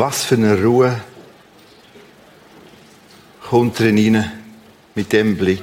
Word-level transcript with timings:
Was 0.00 0.24
für 0.24 0.36
eine 0.36 0.58
Ruhe 0.58 0.98
kommt 3.50 3.78
rein 3.82 4.32
mit 4.94 5.12
dem 5.12 5.36
Blick. 5.36 5.62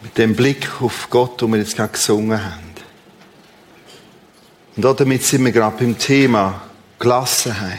Mit 0.00 0.16
dem 0.16 0.34
Blick 0.34 0.80
auf 0.80 1.10
Gott, 1.10 1.42
den 1.42 1.50
wir 1.50 1.58
jetzt 1.58 1.76
gerade 1.76 1.92
gesungen 1.92 2.42
haben. 2.42 2.72
Und 4.76 4.98
damit 4.98 5.22
sind 5.22 5.44
wir 5.44 5.52
gerade 5.52 5.76
beim 5.76 5.98
Thema 5.98 6.62
Gelassenheit. 6.98 7.78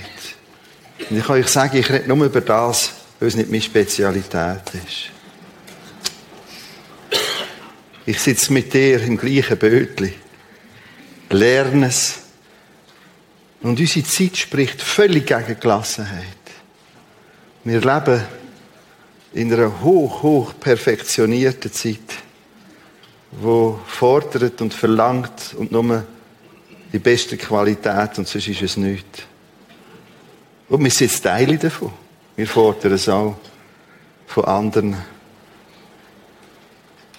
Und 1.09 1.17
ich 1.17 1.25
kann 1.25 1.37
euch 1.37 1.47
sagen, 1.47 1.75
ich 1.75 1.89
rede 1.89 2.15
nur 2.15 2.27
über 2.27 2.41
das, 2.41 2.91
es 3.19 3.35
nicht 3.35 3.49
meine 3.49 3.63
Spezialität 3.63 4.71
ist. 4.85 5.09
Ich 8.05 8.19
sitze 8.19 8.53
mit 8.53 8.71
dir 8.71 9.01
im 9.01 9.17
gleichen 9.17 9.57
Bötli, 9.57 10.13
lerne 11.31 11.87
es. 11.87 12.28
Und 13.61 13.79
unsere 13.79 14.05
Zeit 14.05 14.37
spricht 14.37 14.81
völlig 14.81 15.27
gegen 15.27 15.59
Gelassenheit. 15.59 16.25
Wir 17.63 17.81
leben 17.81 18.23
in 19.33 19.53
einer 19.53 19.81
hoch, 19.81 20.23
hoch 20.23 20.53
perfektionierten 20.59 21.71
Zeit, 21.71 21.99
wo 23.31 23.79
fordert 23.85 24.61
und 24.61 24.73
verlangt 24.73 25.53
und 25.57 25.71
nur 25.71 26.05
die 26.91 26.99
beste 26.99 27.37
Qualität 27.37 28.17
und 28.17 28.27
sonst 28.27 28.47
ist 28.47 28.61
es 28.61 28.77
nichts. 28.77 29.23
Und 30.69 30.83
wir 30.83 30.91
sind 30.91 31.21
Teile 31.21 31.57
davon. 31.57 31.91
Wir 32.35 32.47
fordern 32.47 32.93
es 32.93 33.09
auch 33.09 33.35
von 34.25 34.45
anderen. 34.45 34.95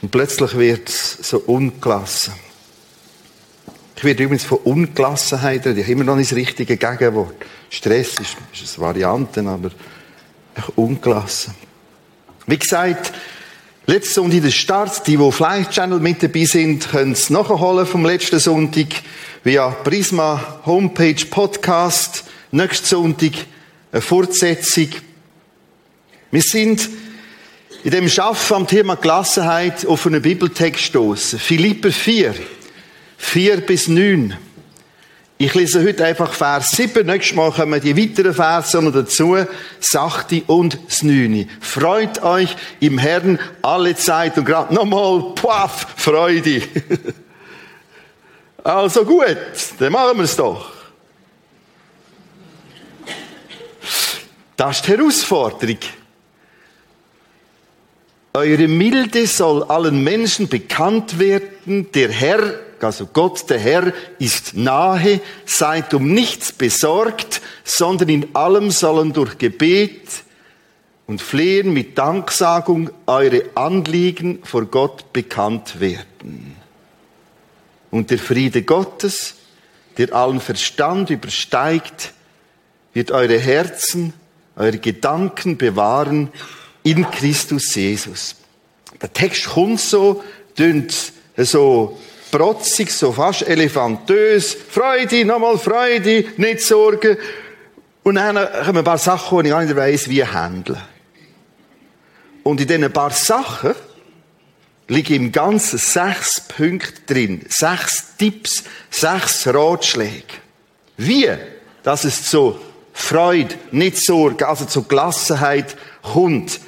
Und 0.01 0.11
plötzlich 0.11 0.57
wird 0.57 0.89
es 0.89 1.19
so 1.23 1.39
ungelassen. 1.41 2.33
Ich 4.01 4.05
werde 4.05 4.23
übrigens 4.23 4.45
von 4.45 4.57
Ungelassenheit 4.65 5.67
reden. 5.67 5.77
Ich 5.77 5.85
habe 5.85 5.93
immer 5.93 6.05
noch 6.05 6.17
nicht 6.17 6.31
das 6.31 6.39
richtige 6.39 6.79
Gegenwort. 6.79 7.35
Stress 7.69 8.19
ist, 8.19 8.35
ist 8.51 8.79
eine 8.79 8.87
Variante, 8.87 9.43
aber 9.43 9.71
ungelassen. 10.75 11.53
Wie 12.47 12.59
gesagt, 12.59 13.13
letzten 13.85 14.15
Sonntag 14.15 14.41
der 14.41 14.51
Start. 14.53 15.07
Die, 15.07 15.19
die 15.19 15.33
Fly 15.33 15.67
Channel 15.69 16.01
mit 16.01 16.23
dabei 16.23 16.47
sind, 16.47 16.89
können 16.89 17.13
es 17.13 17.29
nachholen 17.29 17.85
vom 17.85 18.07
letzten 18.07 18.39
Sonntag 18.39 18.87
via 19.45 19.69
Prisma 19.69 20.61
Homepage 20.65 21.27
Podcast. 21.29 22.25
Nächsten 22.53 22.87
Sonntag 22.87 23.33
eine 23.93 24.01
Fortsetzung. 24.01 24.89
Wir 26.31 26.43
sind 26.43 26.89
in 27.85 27.91
dem 27.91 28.09
Schaffen 28.09 28.57
am 28.57 28.67
Thema 28.67 28.95
Gelassenheit 28.95 29.85
auf 29.85 30.07
einen 30.07 30.23
Bibeltext 30.23 30.85
stoßen. 30.85 31.39
Philipper 31.39 31.93
4, 31.93 32.35
4 33.21 33.61
bis 33.61 33.87
9. 33.87 34.37
Ich 35.39 35.55
lese 35.55 35.85
heute 35.85 36.05
einfach 36.05 36.33
Vers 36.33 36.71
7. 36.71 37.07
Nächstes 37.07 37.37
Mal 37.37 37.53
kommen 37.53 37.81
die 37.81 37.97
weiteren 37.97 38.35
Verse 38.35 38.81
noch 38.83 38.93
dazu. 38.93 39.37
Sachte 39.79 40.43
und 40.47 40.79
9. 41.03 41.49
Freut 41.61 42.23
euch 42.25 42.57
im 42.81 42.99
Herrn 42.99 43.39
alle 43.63 43.95
Zeit. 43.95 44.37
Und 44.37 44.47
gerade 44.47 44.75
nochmal, 44.75 45.35
puff, 45.35 45.87
Freude. 45.97 46.63
also 48.65 49.05
gut, 49.05 49.37
dann 49.79 49.93
machen 49.93 50.17
wir 50.17 50.25
es 50.25 50.35
doch. 50.35 50.73
Das 54.57 54.77
ist 54.77 54.89
die 54.89 54.93
Herausforderung. 54.93 55.79
Eure 58.33 58.67
Milde 58.67 59.27
soll 59.27 59.63
allen 59.65 60.03
Menschen 60.03 60.49
bekannt 60.49 61.19
werden. 61.19 61.93
Der 61.93 62.11
Herr, 62.11 62.70
also 62.85 63.07
Gott, 63.07 63.49
der 63.51 63.59
Herr, 63.59 63.93
ist 64.19 64.55
nahe. 64.55 65.21
Seid 65.47 65.95
um 65.95 66.13
nichts 66.13 66.53
besorgt, 66.53 67.41
sondern 67.65 68.09
in 68.09 68.35
allem 68.35 68.71
sollen 68.71 69.13
durch 69.13 69.39
Gebet 69.39 70.09
und 71.07 71.21
Flehen 71.21 71.73
mit 71.73 71.99
Danksagung 71.99 72.91
eure 73.07 73.45
Anliegen 73.55 74.41
vor 74.45 74.67
Gott 74.67 75.13
bekannt 75.13 75.81
werden. 75.81 76.57
Und 77.91 78.11
der 78.11 78.19
Friede 78.19 78.63
Gottes, 78.63 79.35
der 79.99 80.15
allen 80.15 80.41
Verstand 80.41 81.11
übersteigt, 81.11 82.13
wird 82.93 83.11
eure 83.11 83.39
Herzen, 83.39 84.13
eure 84.57 84.79
Gedanken 84.79 85.57
bewahren 85.57 86.31
in 86.83 87.11
Christus 87.11 87.75
Jesus. 87.75 88.37
Der 89.03 89.13
Text 89.13 89.49
kommt 89.49 89.81
so, 89.81 90.23
tönt 90.55 91.13
so 91.37 91.99
protzig, 92.31 92.91
so 92.91 93.13
fast 93.13 93.43
elefantös. 93.43 94.57
Freude, 94.69 95.25
nochmal 95.25 95.59
Freude, 95.59 96.25
nicht 96.37 96.61
Sorgen. 96.61 97.17
Und 98.03 98.15
dann 98.15 98.37
kommen 98.65 98.79
ein 98.79 98.85
paar 98.85 98.99
Sachen, 98.99 99.41
die 99.41 99.49
ich 99.49 99.51
gar 99.51 99.65
nicht 99.65 99.77
weiss, 99.77 100.09
wie 100.09 100.25
handeln. 100.25 100.81
Und 102.43 102.61
in 102.61 102.67
diesen 102.67 102.93
paar 102.93 103.11
Sachen 103.11 103.75
liegen 104.89 105.15
im 105.15 105.33
Ganzen 105.33 105.79
sechs 105.79 106.41
Punkte 106.41 107.03
drin. 107.07 107.45
Sechs 107.49 108.17
Tipps, 108.19 108.65
sechs 108.91 109.47
Ratschläge. 109.47 110.25
Wie, 110.97 111.29
dass 111.83 112.05
es 112.05 112.25
zu 112.29 112.59
Freude, 112.93 113.55
nicht 113.71 114.05
Sorge, 114.05 114.49
also 114.49 114.65
zu 114.65 114.83
Gelassenheit 114.85 115.77
kommt. 116.03 116.61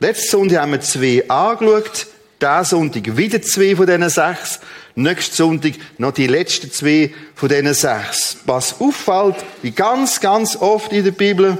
Letzten 0.00 0.30
Sonntag 0.30 0.60
haben 0.60 0.72
wir 0.72 0.80
zwei 0.80 1.28
angeschaut. 1.28 2.06
Diesen 2.40 2.64
Sonntag 2.64 3.16
wieder 3.16 3.40
zwei 3.42 3.76
von 3.76 3.86
diesen 3.86 4.08
sechs. 4.08 4.60
Nächsten 4.94 5.34
Sonntag 5.34 5.72
noch 5.98 6.12
die 6.12 6.26
letzten 6.26 6.70
zwei 6.70 7.14
von 7.34 7.48
diesen 7.48 7.72
sechs. 7.72 8.36
Was 8.44 8.80
auffällt, 8.80 9.36
wie 9.62 9.70
ganz, 9.70 10.20
ganz 10.20 10.56
oft 10.56 10.92
in 10.92 11.04
der 11.04 11.12
Bibel, 11.12 11.58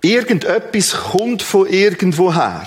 irgendetwas 0.00 0.90
kommt 0.90 1.42
von 1.42 1.68
irgendwoher. 1.68 2.66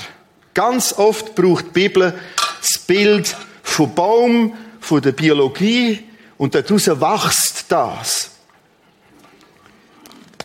Ganz 0.53 0.93
oft 0.93 1.35
braucht 1.35 1.67
die 1.67 1.87
Bibel 1.87 2.13
das 2.61 2.79
Bild 2.79 3.35
vom 3.61 3.93
Baum, 3.93 4.57
von 4.79 5.01
der 5.01 5.11
Biologie 5.11 6.03
und 6.37 6.55
daraus 6.55 6.87
wächst 6.87 7.65
das. 7.69 8.31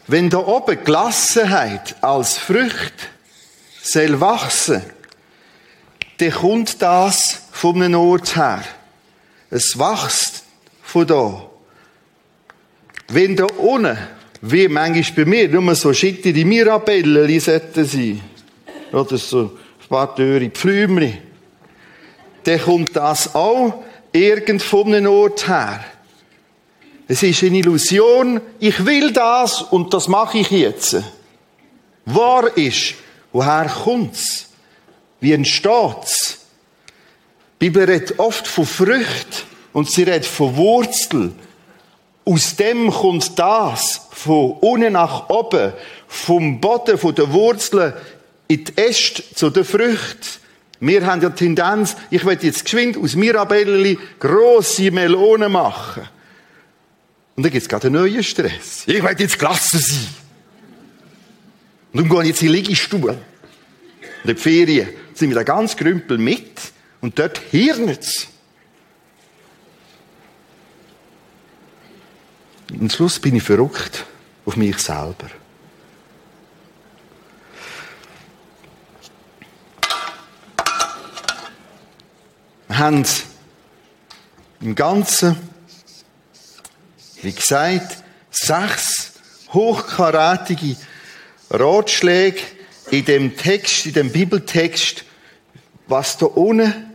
Wenn 0.07 0.29
da 0.29 0.39
oben 0.39 0.85
Gelassenheit 0.85 1.95
als 2.03 2.37
Frucht 2.37 2.93
soll 3.83 4.21
wachsen, 4.21 4.83
dann 6.23 6.31
kommt 6.31 6.81
das 6.81 7.43
von 7.51 7.83
einem 7.83 7.99
Ort 7.99 8.37
her. 8.37 8.63
Es 9.51 9.77
wächst 9.77 10.45
von 10.83 11.07
da. 11.07 11.43
Wenn 13.09 13.35
da 13.35 13.47
unten, 13.57 13.99
wie 14.41 14.69
manchmal 14.69 15.25
bei 15.25 15.31
mir, 15.31 15.49
nur 15.49 15.75
so 15.75 15.93
schickte 15.93 16.33
die 16.33 16.45
Mirabellen 16.45 17.41
sollten 17.41 17.85
sein, 17.85 18.21
oder 18.93 19.19
so 19.19 19.41
ein 19.41 19.89
paar 19.89 20.15
teure 20.15 20.49
Pflümchen, 20.49 21.19
dann 22.45 22.61
kommt 22.61 22.95
das 22.95 23.35
auch 23.35 23.83
irgend 24.13 24.63
von 24.63 24.95
einem 24.95 25.11
Ort 25.11 25.49
her. 25.49 25.85
Es 27.09 27.25
ist 27.25 27.43
eine 27.43 27.59
Illusion, 27.59 28.41
ich 28.61 28.87
will 28.87 29.13
das 29.13 29.61
und 29.63 29.93
das 29.93 30.07
mache 30.07 30.39
ich 30.39 30.51
jetzt. 30.51 31.03
Wahr 32.05 32.57
ist, 32.57 32.95
woher 33.33 33.67
kommt's? 33.67 34.52
Wie 35.23 35.33
entsteht's? 35.33 36.39
Die 37.61 37.71
Bibel 37.71 37.85
redet 37.85 38.19
oft 38.19 38.45
von 38.45 38.67
Frucht 38.67 39.47
und 39.73 39.89
sie 39.89 40.03
redet 40.03 40.27
von 40.27 40.57
Wurzel. 40.57 41.33
Aus 42.25 42.57
dem 42.57 42.91
kommt 42.91 43.39
das, 43.39 44.09
von 44.11 44.51
unten 44.61 44.95
nach 44.95 45.29
oben, 45.29 45.73
vom 46.09 46.61
Boden, 46.61 46.99
von 46.99 47.15
der 47.15 47.33
Wurzeln 47.33 47.93
in 48.49 48.65
die 48.65 48.77
Äste 48.77 49.23
zu 49.37 49.51
der 49.51 49.65
Frucht. 49.65 50.41
Wir 50.81 51.07
haben 51.07 51.23
ja 51.23 51.29
die 51.29 51.37
Tendenz, 51.37 51.95
ich 52.11 52.25
will 52.25 52.37
jetzt 52.41 52.65
geschwind 52.65 52.97
aus 52.97 53.15
Mirabelli 53.15 54.01
grosse 54.19 54.91
Melonen 54.91 55.53
machen. 55.53 56.03
Und 57.37 57.45
dann 57.45 57.53
gibt 57.53 57.63
es 57.63 57.69
gerade 57.69 57.87
einen 57.87 57.95
neuen 57.95 58.25
Stress. 58.25 58.83
Ich 58.87 59.01
will 59.01 59.17
jetzt 59.17 59.39
klasse 59.39 59.79
sein. 59.79 60.09
Und 61.93 62.01
dann 62.01 62.09
gehe 62.09 62.23
ich 62.23 62.29
jetzt 62.31 62.43
in 62.43 62.49
den 62.49 62.57
Liegestuhl. 62.57 63.11
Und 63.11 64.31
in 64.31 64.35
die 64.35 64.35
Ferien 64.35 64.89
sind 65.23 65.31
wir 65.31 65.37
da 65.37 65.45
ganz 65.45 65.77
grümpel 65.77 66.19
mit. 66.19 66.73
Und 67.01 67.17
dort 67.17 67.39
hirnet 67.39 68.03
es. 68.03 68.27
Und 72.73 72.81
am 72.81 72.91
Schluss 72.91 73.21
bin 73.21 73.37
ich 73.37 73.43
verrückt 73.45 74.05
auf 74.45 74.57
mich 74.57 74.79
selber. 74.79 75.31
Wir 82.67 82.79
haben 82.79 83.07
im 84.61 84.75
Ganzen 84.75 85.37
wie 87.23 87.33
gesagt, 87.33 88.03
sechs 88.33 89.13
hochkarätige 89.53 90.77
Ratschläge 91.51 92.41
in 92.91 93.05
dem 93.05 93.37
Text, 93.37 93.87
in 93.87 93.93
dem 93.93 94.11
Bibeltext, 94.11 95.05
was 95.93 96.17
da 96.17 96.27
unten 96.27 96.91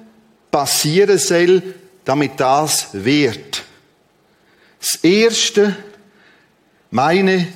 passieren 0.49 1.17
soll, 1.19 1.61
damit 2.03 2.39
das 2.39 2.89
wird. 2.93 3.63
Das 4.79 4.95
erste, 5.03 5.75
meine 6.89 7.47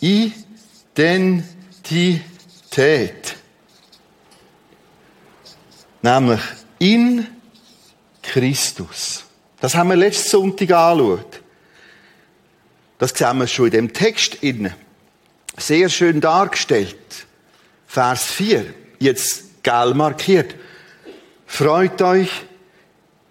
Identität. 0.00 1.06
Nämlich 6.02 6.40
in 6.78 7.26
Christus. 8.22 9.24
Das 9.60 9.74
haben 9.74 9.88
wir 9.88 9.96
letzten 9.96 10.28
Sonntag 10.28 10.70
angeschaut. 10.72 11.40
Das 12.98 13.12
sehen 13.12 13.38
wir 13.38 13.46
schon 13.46 13.66
in 13.66 13.72
dem 13.72 13.92
Text 13.94 14.34
innen. 14.42 14.74
Sehr 15.56 15.88
schön 15.88 16.20
dargestellt. 16.20 17.26
Vers 17.86 18.26
4. 18.26 18.74
Jetzt 18.98 19.62
gel 19.62 19.94
markiert. 19.94 20.54
Freut 21.52 22.00
euch 22.00 22.30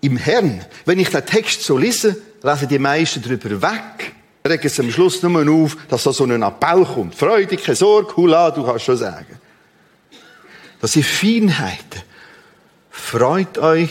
im 0.01 0.15
Herrn. 0.15 0.63
Wenn 0.85 0.99
ich 0.99 1.09
den 1.09 1.25
Text 1.25 1.63
so 1.63 1.75
lese, 1.75 2.21
lesen 2.43 2.67
die 2.67 2.77
meisten 2.77 3.19
darüber 3.23 3.59
weg. 3.63 4.13
Regen 4.47 4.69
sie 4.69 4.81
am 4.83 4.91
Schluss 4.91 5.23
nur 5.23 5.51
auf, 5.51 5.75
dass 5.89 6.03
da 6.03 6.13
so 6.13 6.25
ein 6.25 6.43
Appell 6.43 6.85
kommt. 6.85 7.15
Freude, 7.15 7.57
keine 7.57 7.75
Sorge, 7.75 8.15
hula, 8.15 8.51
du 8.51 8.63
kannst 8.63 8.85
schon 8.85 8.97
sagen. 8.97 9.39
Das 10.79 10.91
sind 10.91 11.03
Feinheiten. 11.03 12.03
Freut 12.91 13.57
euch 13.57 13.89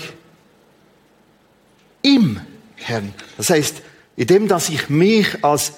im 2.03 2.41
Herrn. 2.77 3.13
Das 3.37 3.51
heißt, 3.51 3.83
in 4.15 4.29
dem, 4.29 4.47
dass 4.47 4.69
ich 4.69 4.89
mich 4.89 5.45
als 5.45 5.73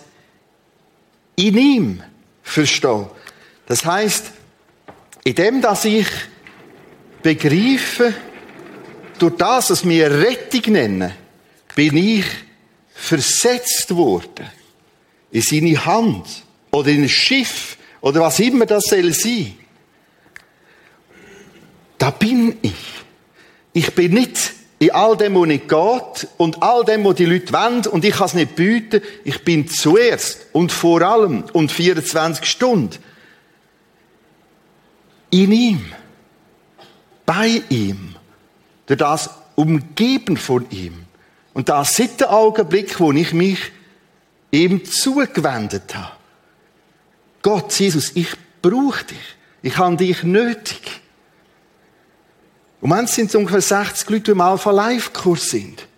in 1.37 1.57
ihm 1.57 2.03
verstehe. 2.43 3.09
Das 3.65 3.87
heißt, 3.87 4.31
in 5.25 5.35
dem, 5.37 5.63
dass 5.63 5.87
ich 5.87 6.07
begreife, 7.23 8.13
durch 9.23 9.37
das, 9.37 9.71
was 9.71 9.89
wir 9.89 10.11
Rettung 10.11 10.73
nennen, 10.73 11.13
bin 11.75 11.97
ich 11.97 12.25
versetzt 12.93 13.95
worden. 13.95 14.47
In 15.31 15.43
seine 15.43 15.85
Hand. 15.85 16.27
Oder 16.73 16.89
in 16.89 17.03
ein 17.03 17.09
Schiff. 17.09 17.77
Oder 18.01 18.21
was 18.21 18.41
immer 18.41 18.67
das 18.67 18.85
soll 18.85 19.13
sein. 19.13 19.55
Da 21.99 22.11
bin 22.11 22.59
ich. 22.63 22.75
Ich 23.73 23.95
bin 23.95 24.15
nicht 24.15 24.53
in 24.79 24.91
all 24.91 25.17
dem, 25.17 25.37
was 25.37 25.47
nicht 25.47 25.69
geht 25.69 26.29
und 26.37 26.61
all 26.61 26.85
dem, 26.85 27.05
was 27.05 27.15
die 27.15 27.25
Leute 27.25 27.53
wollen 27.53 27.87
und 27.87 28.05
ich 28.05 28.15
kann 28.15 28.27
es 28.27 28.35
nicht 28.35 28.57
bieten. 28.57 29.01
Ich 29.23 29.45
bin 29.45 29.69
zuerst 29.69 30.47
und 30.53 30.73
vor 30.73 31.01
allem 31.03 31.45
und 31.53 31.71
24 31.71 32.45
Stunden 32.45 32.99
in 35.31 35.51
ihm, 35.51 35.93
bei 37.25 37.63
ihm, 37.71 38.17
durch 38.93 38.99
das 38.99 39.31
Umgeben 39.55 40.37
von 40.37 40.69
ihm. 40.71 41.07
Und 41.55 41.71
das 41.71 41.97
seit 41.97 42.21
dem 42.21 42.29
Augenblick, 42.29 43.01
wo 43.01 43.11
ich 43.13 43.33
mich 43.33 43.59
ihm 44.51 44.85
zugewendet 44.85 45.95
habe. 45.95 46.13
Gott, 47.41 47.73
Jesus, 47.73 48.13
ich 48.15 48.29
brauche 48.61 49.05
dich. 49.05 49.37
Ich 49.63 49.79
habe 49.79 49.97
dich 49.97 50.23
nötig. 50.25 51.01
Im 52.83 52.91
Moment 52.91 53.09
sind 53.09 53.29
es 53.31 53.35
ungefähr 53.35 53.63
60 53.63 54.11
Leute, 54.11 54.25
die 54.25 54.31
im 54.33 54.41
Alpha 54.43 54.71
Life 54.71 55.11
Kurs 55.13 55.49
sind. 55.49 55.89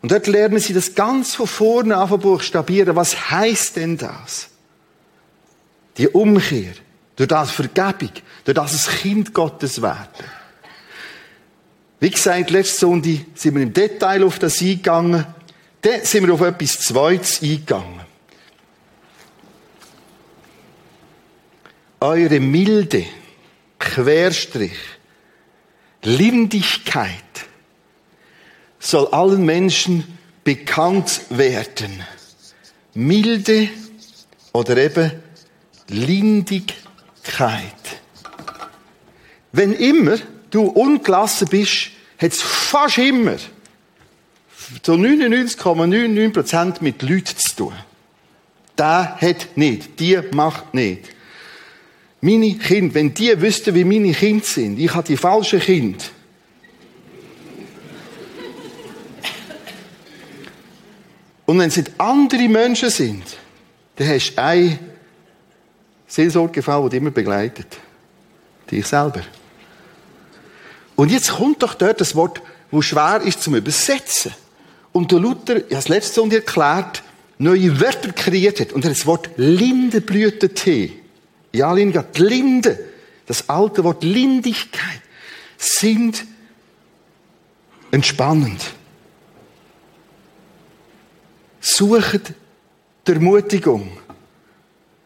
Und 0.00 0.10
dort 0.10 0.26
lernen 0.26 0.58
sie 0.58 0.72
das 0.72 0.94
ganz 0.94 1.34
von 1.34 1.46
vorne 1.46 1.96
an 1.98 2.08
buchstabieren. 2.18 2.96
Was 2.96 3.30
heißt 3.30 3.76
denn 3.76 3.98
das? 3.98 4.48
Die 5.98 6.08
Umkehr. 6.08 6.72
Durch 7.16 7.28
das 7.28 7.50
Vergebung. 7.50 8.12
Durch 8.44 8.54
das 8.54 8.72
es 8.72 8.88
Kind 8.88 9.34
Gottes 9.34 9.82
werden. 9.82 10.41
Wie 12.02 12.10
gesagt, 12.10 12.50
letzte 12.50 12.80
Sonntag 12.80 13.20
sind 13.36 13.54
wir 13.54 13.62
im 13.62 13.72
Detail 13.72 14.24
auf 14.24 14.40
das 14.40 14.60
eingegangen. 14.60 15.24
Dann 15.82 16.04
sind 16.04 16.26
wir 16.26 16.34
auf 16.34 16.40
etwas 16.40 16.80
Zweites 16.80 17.40
eingegangen. 17.40 18.00
Eure 22.00 22.40
Milde, 22.40 23.06
Querstrich, 23.78 24.76
Lindigkeit 26.02 27.06
soll 28.80 29.06
allen 29.12 29.44
Menschen 29.44 30.18
bekannt 30.42 31.20
werden. 31.30 32.02
Milde 32.94 33.68
oder 34.52 34.76
eben 34.76 35.12
Lindigkeit. 35.86 36.74
Wenn 39.52 39.72
immer 39.74 40.18
du 40.52 40.62
ungelassen 40.62 41.48
bist, 41.48 41.90
hat 42.18 42.32
es 42.32 42.40
fast 42.40 42.98
immer 42.98 43.36
zu 44.82 44.92
99,99% 44.92 46.76
mit 46.80 47.02
Leuten 47.02 47.36
zu 47.36 47.56
tun. 47.56 47.74
Der 48.78 49.16
hat 49.20 49.48
nicht, 49.56 49.98
die 49.98 50.20
macht 50.32 50.72
nicht. 50.72 51.08
Meine 52.20 52.54
Kinder, 52.54 52.94
wenn 52.94 53.12
die 53.12 53.40
wüssten, 53.40 53.74
wie 53.74 53.84
meine 53.84 54.12
Kinder 54.12 54.44
sind, 54.44 54.78
ich 54.78 54.94
habe 54.94 55.06
die 55.06 55.16
falschen 55.16 55.58
Kinder. 55.58 56.04
Und 61.44 61.58
wenn 61.58 61.68
es 61.68 61.82
andere 61.98 62.48
Menschen 62.48 62.90
sind, 62.90 63.24
dann 63.96 64.08
hast 64.08 64.34
du 64.34 64.42
eine 64.42 64.78
Seelsorgefall, 66.06 66.84
die 66.84 66.90
dich 66.90 66.98
immer 66.98 67.10
begleitet. 67.10 67.78
Dich 68.70 68.86
selber. 68.86 69.22
Und 70.96 71.10
jetzt 71.10 71.32
kommt 71.32 71.62
doch 71.62 71.74
dort 71.74 72.00
das 72.00 72.14
Wort, 72.14 72.42
wo 72.70 72.82
schwer 72.82 73.20
ist 73.24 73.42
zum 73.42 73.54
Übersetzen. 73.54 74.32
Und 74.92 75.10
der 75.10 75.20
Luther, 75.20 75.56
ich 75.56 75.64
habe 75.64 75.74
es 75.76 75.88
letztes 75.88 76.16
Mal 76.16 76.32
erklärt, 76.32 77.02
neue 77.38 77.80
Wörter 77.80 78.12
kreiert 78.12 78.60
hat. 78.60 78.72
Und 78.72 78.84
er 78.84 78.90
hat 78.90 78.98
das 78.98 79.06
Wort 79.06 79.30
Lindenblütentee 79.36 81.02
ja, 81.52 81.72
Linga, 81.72 82.02
die 82.02 82.22
Linde, 82.22 82.78
das 83.26 83.48
alte 83.48 83.84
Wort 83.84 84.02
Lindigkeit, 84.02 85.02
sind 85.58 86.24
entspannend. 87.90 88.62
Sucht 91.60 92.32
die 93.06 93.12
Ermutigung. 93.12 93.98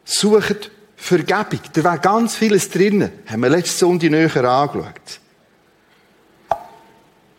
Sucht 0.04 0.70
Vergebung. 0.96 1.60
Da 1.72 1.84
war 1.84 1.98
ganz 1.98 2.36
vieles 2.36 2.70
drin. 2.70 3.10
Haben 3.26 3.42
wir 3.42 3.50
letzte 3.50 3.78
Sonntag 3.78 4.10
näher 4.10 4.44
angeschaut. 4.44 5.20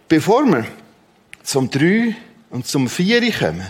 Bevor 0.07 0.45
wir 0.45 0.65
zum 1.43 1.69
3 1.69 2.15
und 2.49 2.65
zum 2.65 2.87
4 2.87 3.31
kommen, 3.33 3.69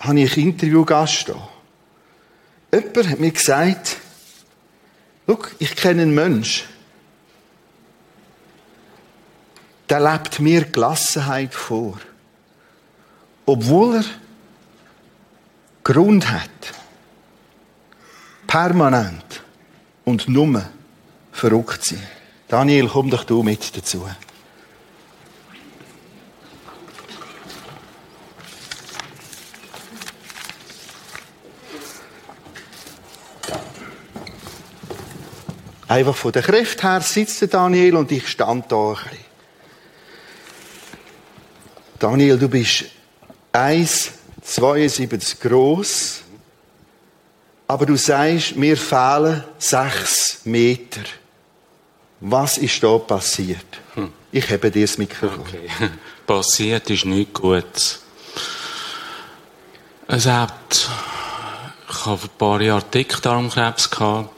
habe 0.00 0.20
ich 0.20 0.36
ein 0.36 0.42
Interviewgast 0.42 1.26
hier. 1.26 1.48
Jemand 2.72 3.08
hat 3.08 3.20
mir 3.20 3.30
gesagt, 3.30 3.96
ich 5.58 5.76
kenne 5.76 6.02
einen 6.02 6.14
Menschen, 6.14 6.66
der 9.88 10.00
lebt 10.00 10.40
mir 10.40 10.64
Gelassenheit 10.64 11.54
vor. 11.54 11.98
Obwohl 13.46 13.96
er 13.96 14.04
Grund 15.84 16.30
hat. 16.30 16.50
Permanent. 18.46 19.42
Und 20.04 20.28
nur 20.28 20.64
verrückt 21.32 21.84
sein. 21.84 22.06
Daniel, 22.52 22.86
komm 22.86 23.08
doch 23.08 23.24
du 23.24 23.42
mit 23.42 23.74
dazu. 23.74 24.06
Einfach 35.88 36.14
von 36.14 36.32
der 36.32 36.42
Kraft 36.42 36.82
her 36.82 37.00
sitzt 37.00 37.54
Daniel 37.54 37.96
und 37.96 38.12
ich 38.12 38.28
stand 38.28 38.70
da 38.70 38.90
ein 38.90 38.96
bisschen. 38.96 39.18
Daniel, 41.98 42.36
du 42.38 42.50
bist 42.50 42.84
1,72 43.54 45.40
groß, 45.40 46.20
aber 47.66 47.86
du 47.86 47.96
sagst, 47.96 48.56
mir 48.56 48.76
fehlen 48.76 49.42
6 49.58 50.42
Meter. 50.44 51.00
Was 52.24 52.56
ist 52.56 52.82
da 52.82 52.98
passiert? 52.98 53.66
Hm. 53.94 54.12
Ich 54.30 54.48
habe 54.50 54.70
dir 54.70 54.82
das 54.82 54.96
Mikrofon. 54.96 55.40
Okay. 55.40 55.68
Passiert 56.26 56.88
ist 56.88 57.04
nichts 57.04 57.34
Gutes. 57.34 58.00
Es 60.06 60.26
hat, 60.26 60.88
ich 61.90 62.06
habe 62.06 62.22
ein 62.22 62.38
paar 62.38 62.60
Jahre 62.60 62.84
Dickdarmkrebs 62.92 63.90
gehabt 63.90 64.30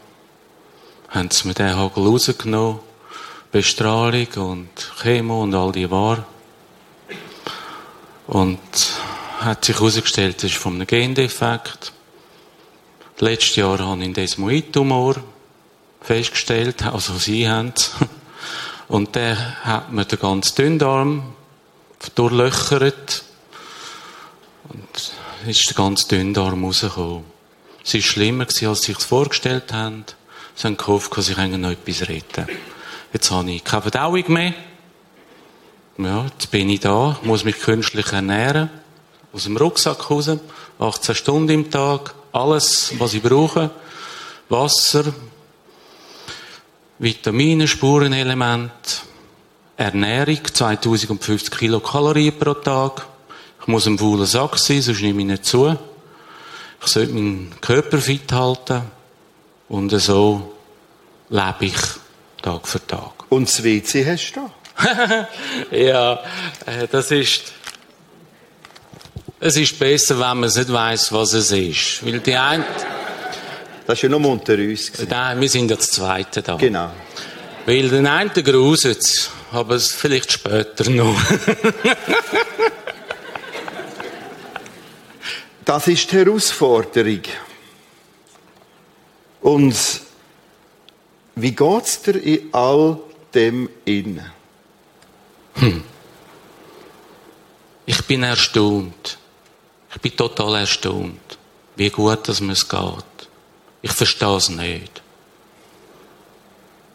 haben 1.15 1.31
sie 1.31 1.47
mir 1.47 1.55
den 1.55 1.77
Hagel 1.77 2.07
rausgenommen. 2.07 2.81
Bestrahlung 3.53 4.27
und 4.37 4.93
Chemo 5.01 5.45
und 5.45 5.55
all 5.55 5.71
die 5.71 5.89
Waren. 5.89 6.25
Und 8.27 8.59
hat 9.39 9.65
sich 9.65 9.79
herausgestellt, 9.79 10.39
das 10.39 10.51
ist 10.51 10.57
von 10.57 10.75
einem 10.75 10.87
Gendefekt. 10.87 11.93
Letztes 13.21 13.57
Jahr 13.57 13.79
habe 13.79 13.99
ich 13.99 14.05
einen 14.05 14.15
Desmoid-Tumor 14.15 15.17
festgestellt, 16.05 16.85
also 16.85 17.17
sie 17.17 17.49
haben 17.49 17.73
Und 18.89 19.17
dann 19.17 19.65
hat 19.65 19.93
man 19.93 20.07
den 20.07 20.19
ganzen 20.19 20.55
Dünndarm 20.57 21.35
durchlöchert. 22.15 23.25
Und 24.69 25.49
ist 25.49 25.69
der 25.69 25.75
ganze 25.75 26.09
Dünndarm 26.09 26.65
rausgekommen. 26.65 27.25
Es 27.85 27.95
war 27.95 28.01
schlimmer, 28.01 28.45
als 28.45 28.57
sie 28.57 28.75
sich 28.75 28.99
vorgestellt 28.99 29.73
haben. 29.73 30.05
Sie 30.55 30.67
haben 30.67 30.77
gehofft, 30.77 31.17
dass 31.17 31.29
ich 31.29 31.37
noch 31.37 31.71
etwas 31.71 32.09
retten 32.09 32.47
Jetzt 33.13 33.31
habe 33.31 33.51
ich 33.51 33.65
keine 33.65 33.83
Verdauung 33.83 34.25
mehr. 34.29 34.55
Ja, 35.99 36.25
jetzt 36.25 36.51
bin 36.51 36.71
ich 36.71 36.81
da, 36.81 37.19
muss 37.23 37.45
mich 37.45 37.59
künstlich 37.61 38.13
ernähren. 38.13 38.71
Aus 39.33 39.45
dem 39.45 39.57
Rucksack 39.57 40.11
raus. 40.11 40.31
18 40.79 41.15
Stunden 41.15 41.51
im 41.51 41.71
Tag. 41.71 42.15
Alles, 42.33 42.93
was 42.99 43.15
ich 43.15 43.23
brauche. 43.23 43.71
Wasser, 44.49 45.13
Vitamine, 47.05 47.69
Spurenelemente, 47.69 49.03
Ernährung, 49.77 50.39
2050 50.43 51.51
Kilokalorien 51.51 52.33
pro 52.39 52.55
Tag. 52.55 53.07
Ich 53.61 53.67
muss 53.67 53.87
im 53.87 53.99
faulen 53.99 54.25
Sack 54.25 54.57
sein, 54.59 54.81
sonst 54.81 55.03
nehme 55.03 55.21
ich 55.21 55.27
nicht 55.27 55.45
zu. 55.45 55.77
Ich 56.81 56.87
sollte 56.87 57.13
meinen 57.13 57.53
Körper 57.61 57.99
fit 57.99 58.33
halten. 58.33 58.85
Und 59.69 59.91
so 59.91 60.55
lebe 61.29 61.67
ich 61.67 61.77
Tag 62.41 62.67
für 62.67 62.87
Tag. 62.87 63.13
Und 63.29 63.49
das 63.49 63.63
WC 63.63 64.07
hast 64.07 64.33
du 64.33 64.41
da? 64.81 65.29
ja, 65.77 66.15
äh, 66.65 66.89
das 66.91 67.11
ist, 67.11 67.53
es 69.41 69.57
ist 69.59 69.79
besser, 69.79 70.19
wenn 70.19 70.39
man 70.39 70.45
es 70.45 70.57
nicht 70.57 70.73
weiß, 70.73 71.13
was 71.13 71.35
es 71.35 71.53
ist. 71.53 72.07
Weil 72.07 72.21
die 72.21 72.35
ein, 72.35 72.65
das 73.87 73.99
ist 73.99 74.03
ja 74.03 74.09
nur 74.09 74.27
unter 74.29 74.55
uns. 74.55 74.93
Nein, 75.09 75.41
wir 75.41 75.49
sind 75.49 75.71
ja 75.71 75.77
das 75.77 75.89
Zweite 75.89 76.43
da. 76.43 76.57
Genau. 76.57 76.91
Weil 77.67 77.89
den 77.89 78.07
einen 78.07 78.33
gruset 78.33 78.99
es, 78.99 79.31
aber 79.53 79.75
es 79.77 79.93
vielleicht 79.93 80.33
später 80.33 80.91
noch. 80.91 81.17
das 85.65 85.89
ist 85.89 86.13
die 86.13 86.17
Herausforderung. 86.17 87.23
Und 89.41 89.77
wie 91.37 91.53
geht 91.53 91.85
es 91.85 92.03
dir 92.03 92.17
in 92.23 92.49
all 92.53 92.99
dem 93.35 93.69
innen? 93.85 94.31
Hm. 95.55 95.85
Ich 97.87 98.03
bin 98.05 98.23
erstaunt. 98.23 99.19
Ich 99.95 100.01
bin 100.01 100.17
total 100.17 100.61
erstaunt, 100.61 101.39
wie 101.77 101.91
gut 101.91 102.27
dass 102.29 102.41
mir 102.41 102.53
es 102.53 102.69
geht. 102.69 103.14
Ich 103.85 103.93
verstehe 103.93 104.37
es 104.37 104.49
nicht. 104.49 105.03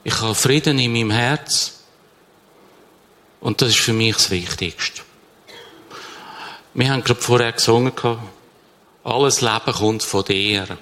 Ich 0.03 0.22
habe 0.22 0.34
Frieden 0.34 0.79
in 0.79 0.91
meinem 0.91 1.12
Herz. 1.12 1.81
Und 3.41 3.62
das 3.62 3.69
ist 3.69 3.77
für 3.77 3.93
mich 3.93 4.15
das 4.15 4.31
Wichtigste. 4.31 5.03
Wir 6.74 6.89
haben 6.89 7.03
gerade 7.03 7.22
vorher 7.22 7.51
gesungen, 7.51 7.93
alles 9.03 9.41
Leben 9.41 9.72
kommt 9.72 10.01
von 10.01 10.25
dir. 10.25 10.79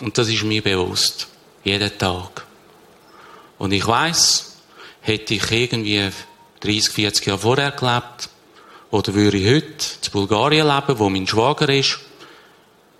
Und 0.00 0.16
das 0.16 0.28
ist 0.28 0.44
mir 0.44 0.62
bewusst. 0.62 1.26
Jeden 1.64 1.98
Tag. 1.98 2.46
Und 3.58 3.72
ich 3.72 3.84
weiß, 3.84 4.58
hätte 5.00 5.34
ich 5.34 5.50
irgendwie 5.50 6.08
30, 6.60 6.92
40 6.92 7.26
Jahre 7.26 7.40
vorher 7.40 7.72
gelebt, 7.72 8.28
oder 8.92 9.12
würde 9.12 9.38
ich 9.38 9.46
heute 9.48 9.84
in 10.04 10.12
Bulgarien 10.12 10.68
leben, 10.68 10.98
wo 11.00 11.10
mein 11.10 11.26
Schwager 11.26 11.68
ist, 11.68 11.98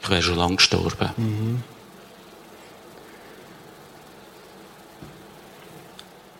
ich 0.02 0.10
wäre 0.10 0.22
schon 0.22 0.38
lange 0.38 0.56
gestorben. 0.56 1.10
Mhm. 1.16 1.75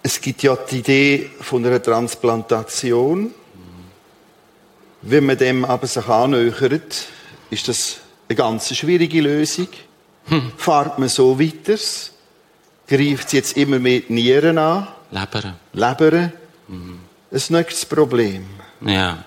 Es 0.06 0.20
gibt 0.20 0.44
ja 0.44 0.54
die 0.54 0.78
Idee 0.78 1.30
von 1.40 1.66
einer 1.66 1.82
Transplantation. 1.82 3.34
Wenn 5.02 5.26
man 5.26 5.36
dem 5.36 5.64
aber 5.64 5.88
sich 5.88 6.06
annähert, 6.06 7.06
ist 7.50 7.66
das 7.66 7.96
eine 8.28 8.36
ganz 8.36 8.72
schwierige 8.72 9.20
Lösung. 9.20 9.66
Hm. 10.26 10.52
Fahrt 10.56 11.00
man 11.00 11.08
so 11.08 11.40
weiter, 11.40 11.76
greift 12.86 13.26
es 13.26 13.32
jetzt 13.32 13.56
immer 13.56 13.80
mehr 13.80 14.02
die 14.08 14.12
Nieren 14.12 14.58
an. 14.58 14.86
Leber. 15.10 15.56
Leber. 15.72 16.30
Mhm. 16.68 17.00
Ein 17.32 17.42
nächstes 17.48 17.84
Problem. 17.84 18.46
Ja. 18.82 19.24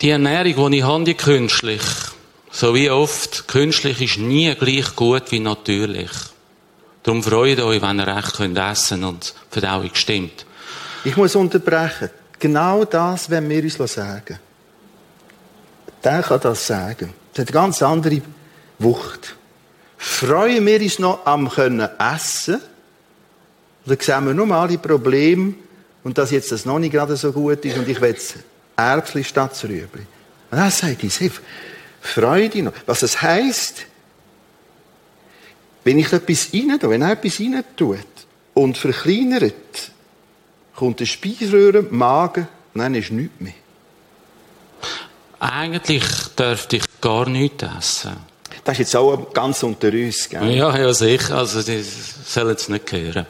Die 0.00 0.08
Ernährung, 0.08 0.72
die 0.72 0.78
ich 0.78 0.84
habe, 0.84 1.04
die 1.04 1.12
künstlich, 1.12 1.82
so 2.50 2.74
wie 2.74 2.88
oft, 2.88 3.46
künstlich 3.46 4.00
ist 4.00 4.16
nie 4.16 4.54
gleich 4.54 4.96
gut 4.96 5.32
wie 5.32 5.40
natürlich. 5.40 6.08
Darum 7.02 7.22
freut 7.22 7.60
euch, 7.60 7.80
wenn 7.80 7.98
ihr 7.98 8.06
recht 8.06 8.34
könnt 8.36 8.58
essen 8.58 9.04
und 9.04 9.34
die 9.50 9.60
Verdauung 9.60 9.90
stimmt. 9.94 10.44
Ich 11.04 11.16
muss 11.16 11.36
unterbrechen. 11.36 12.10
Genau 12.38 12.84
das 12.84 13.30
wenn 13.30 13.48
wir 13.48 13.62
uns 13.62 13.76
sagen. 13.92 14.38
Der 16.04 16.22
kann 16.22 16.40
das 16.40 16.66
sagen. 16.66 17.14
Das 17.32 17.42
hat 17.42 17.48
eine 17.48 17.62
ganz 17.62 17.82
andere 17.82 18.22
Wucht. 18.78 19.36
Freuen 19.96 20.64
wir 20.66 20.80
uns 20.80 20.98
noch 20.98 21.26
am 21.26 21.50
können 21.50 21.88
essen? 21.98 22.60
Oder 23.86 23.96
sehen 24.00 24.26
wir 24.26 24.34
nur 24.34 24.46
mal 24.46 24.68
die 24.68 24.78
Probleme 24.78 25.54
und 26.04 26.18
dass 26.18 26.30
jetzt 26.30 26.52
das 26.52 26.64
noch 26.64 26.78
nicht 26.78 26.92
gerade 26.92 27.16
so 27.16 27.32
gut 27.32 27.64
ist 27.64 27.76
und 27.78 27.88
ich 27.88 28.00
will 28.00 28.16
Erbsli 28.76 29.24
statt 29.24 29.52
das 29.52 29.64
Rüebli. 29.64 30.06
Und 30.50 30.58
dann 30.58 30.70
sagt 30.70 31.02
uns, 31.02 31.20
hey, 31.20 31.32
Freude 32.00 32.62
noch. 32.62 32.72
Was 32.86 33.02
es 33.02 33.20
heisst, 33.20 33.86
wenn 35.84 35.98
ich 35.98 36.12
etwas 36.12 36.48
rein 36.52 36.78
tue, 36.78 36.90
wenn 36.90 37.02
er 37.02 37.12
etwas 37.12 37.40
rein 37.40 37.64
tut 37.76 37.98
und 38.54 38.76
verkleinert, 38.76 39.92
kommt 40.74 41.00
der 41.00 41.06
Speiseröhre, 41.06 41.82
Magen 41.82 42.48
und 42.74 42.80
dann 42.80 42.94
ist 42.94 43.10
nichts 43.10 43.40
mehr. 43.40 43.54
Eigentlich 45.40 46.04
dürfte 46.36 46.76
ich 46.76 46.84
gar 47.00 47.28
nichts 47.28 47.64
essen. 47.78 48.16
Das 48.64 48.74
ist 48.74 48.78
jetzt 48.78 48.96
auch 48.96 49.32
ganz 49.32 49.62
unter 49.62 49.88
uns, 49.88 50.28
gell? 50.28 50.50
Ja, 50.50 50.76
ja, 50.76 50.92
sicher. 50.92 51.38
Also, 51.38 51.62
die 51.62 51.82
sollen 51.82 52.56
es 52.56 52.68
nicht 52.68 52.92
hören. 52.92 53.26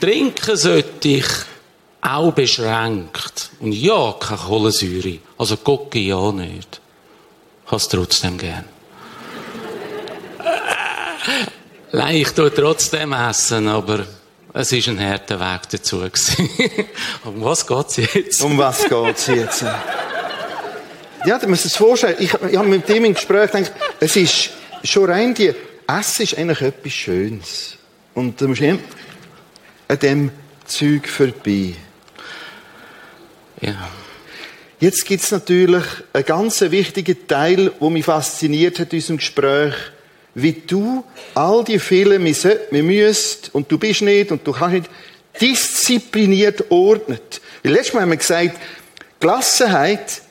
Trinken 0.00 0.56
sollte 0.56 1.08
ich 1.08 1.26
auch 2.00 2.32
beschränkt. 2.32 3.50
Und 3.60 3.72
ja, 3.72 4.14
keine 4.20 4.40
Kohlensäure. 4.40 5.18
Also, 5.38 5.56
Gocke 5.56 5.98
ja 5.98 6.32
nicht. 6.32 6.80
Ich 7.64 7.66
habe 7.66 7.76
es 7.76 7.88
trotzdem 7.88 8.38
gern. 8.38 8.64
Nein, 11.94 12.16
ich 12.16 12.30
tue 12.30 12.52
trotzdem 12.52 13.12
essen, 13.12 13.68
aber 13.68 14.06
es 14.54 14.72
war 14.72 14.92
ein 14.94 15.10
harter 15.10 15.38
Weg 15.38 15.68
dazu. 15.68 15.98
um 17.24 17.44
was 17.44 17.66
geht 17.66 17.86
es 17.86 17.96
jetzt? 17.96 18.42
Um 18.42 18.56
was 18.56 18.88
geht 18.88 19.16
es 19.16 19.26
jetzt? 19.26 19.64
Ja, 21.26 21.38
du 21.38 21.48
musst 21.48 21.66
es 21.66 21.76
vorstellen. 21.76 22.16
Ich, 22.18 22.32
ich 22.32 22.56
habe 22.56 22.66
mit 22.66 22.88
ihm 22.88 23.04
im 23.04 23.12
Gespräch 23.12 23.50
gedacht, 23.50 23.72
es 24.00 24.16
ist 24.16 24.50
schon 24.82 25.04
rein 25.04 25.34
die, 25.34 25.54
Essen 25.86 26.22
ist 26.22 26.38
eigentlich 26.38 26.62
etwas 26.62 26.92
Schönes. 26.94 27.76
Und 28.14 28.40
du 28.40 28.48
musst 28.48 28.62
eben 28.62 28.78
an 29.88 29.98
dem 29.98 30.30
Zeug 30.64 31.06
vorbei. 31.06 31.74
Ja. 33.60 33.90
Jetzt 34.80 35.04
gibt 35.04 35.22
es 35.22 35.30
natürlich 35.30 35.84
einen 36.14 36.24
ganz 36.24 36.62
wichtigen 36.62 37.28
Teil, 37.28 37.70
der 37.78 37.90
mich 37.90 38.06
fasziniert 38.06 38.78
hat 38.78 38.94
in 38.94 38.98
unserem 38.98 39.18
Gespräch 39.18 39.74
wie 40.34 40.52
du 40.52 41.04
all 41.34 41.64
die 41.64 41.78
Fehler, 41.78 42.18
wir 42.22 42.82
müssen, 42.82 43.38
und 43.52 43.70
du 43.70 43.78
bist 43.78 44.02
nicht, 44.02 44.32
und 44.32 44.46
du 44.46 44.52
kannst 44.52 44.74
nicht, 44.74 44.90
diszipliniert 45.40 46.70
ordnet. 46.70 47.40
Weil 47.62 47.72
letztes 47.72 47.94
Mal 47.94 48.02
haben 48.02 48.10
wir 48.10 48.16
gesagt, 48.16 48.58
Gelassenheit 49.20 50.22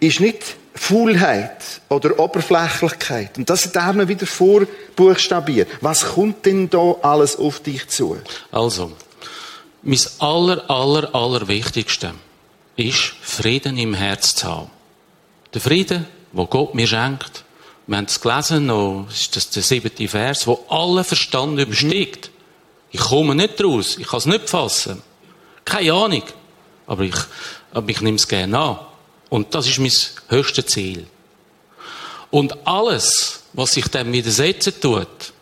ist 0.00 0.20
nicht 0.20 0.42
Faulheit 0.74 1.80
oder 1.88 2.18
Oberflächlichkeit. 2.18 3.36
Und 3.36 3.50
das 3.50 3.72
darf 3.72 3.96
man 3.96 4.06
wieder 4.06 4.26
vorbuchstabieren. 4.26 5.68
Was 5.80 6.04
kommt 6.14 6.46
denn 6.46 6.70
da 6.70 6.94
alles 7.02 7.36
auf 7.36 7.60
dich 7.60 7.88
zu? 7.88 8.16
Also, 8.52 8.92
mein 9.82 9.98
aller, 10.20 10.70
aller, 10.70 11.14
aller 11.14 11.48
Wichtigste 11.48 12.14
ist, 12.76 13.14
Frieden 13.22 13.76
im 13.76 13.94
Herz 13.94 14.36
zu 14.36 14.46
haben. 14.46 14.70
Der 15.52 15.60
Frieden, 15.60 16.06
wo 16.32 16.46
Gott 16.46 16.74
mir 16.74 16.86
schenkt, 16.86 17.44
wir 17.88 17.96
haben 17.96 18.04
es 18.04 18.20
gelesen, 18.20 18.66
noch, 18.66 19.06
ist 19.10 19.34
das 19.34 19.48
der 19.48 19.62
siebte 19.62 20.06
Vers, 20.06 20.46
wo 20.46 20.62
alle 20.68 21.02
Verstand 21.02 21.58
übersteigt. 21.58 22.30
Ich 22.90 23.00
komme 23.00 23.34
nicht 23.34 23.64
raus, 23.64 23.96
ich 23.98 24.06
kann 24.06 24.18
es 24.18 24.26
nicht 24.26 24.50
fassen. 24.50 25.02
Keine 25.64 25.94
Ahnung. 25.94 26.22
Aber 26.86 27.02
ich, 27.02 27.16
aber 27.72 27.88
ich 27.88 28.02
nehme 28.02 28.16
es 28.16 28.28
gerne 28.28 28.58
an. 28.58 28.78
Und 29.30 29.54
das 29.54 29.66
ist 29.66 29.78
mein 29.78 29.92
höchstes 30.28 30.66
Ziel. 30.66 31.06
Und 32.30 32.66
alles, 32.66 33.44
was 33.54 33.72
sich 33.72 33.88
dem 33.88 34.12
widersetzen 34.12 34.74
tut, 34.78 35.32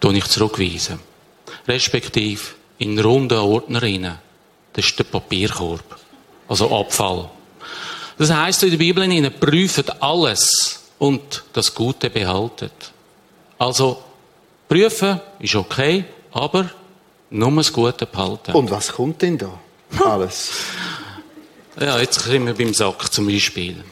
tue 0.00 0.16
ich 0.16 0.26
zurückweisen. 0.26 0.98
Respektive 1.68 2.42
in 2.78 2.98
runden 2.98 3.38
Ordner 3.38 3.80
rein. 3.80 4.18
Das 4.72 4.86
ist 4.86 4.98
der 4.98 5.04
Papierkorb. 5.04 6.00
Also 6.48 6.76
Abfall. 6.76 7.30
Das 8.18 8.30
heißt 8.30 8.62
in 8.64 8.70
der 8.70 8.78
Bibel, 8.78 9.10
ihnen 9.10 9.32
prüft 9.32 10.02
alles 10.02 10.84
und 10.98 11.44
das 11.52 11.74
Gute 11.74 12.10
behaltet. 12.10 12.92
Also, 13.58 14.02
prüfen 14.68 15.20
ist 15.40 15.54
okay, 15.54 16.04
aber 16.32 16.70
Nur 17.30 17.50
das 17.52 17.72
Gute 17.72 18.06
behalten. 18.06 18.52
Und 18.52 18.70
was 18.70 18.92
kommt 18.92 19.20
denn 19.22 19.36
da? 19.36 19.58
Alles. 20.04 20.50
Ja, 21.80 21.98
jetzt 21.98 22.20
sind 22.20 22.46
wir 22.46 22.54
beim 22.54 22.72
Sack 22.72 23.12
zum 23.12 23.26
Beispiel. 23.26 23.82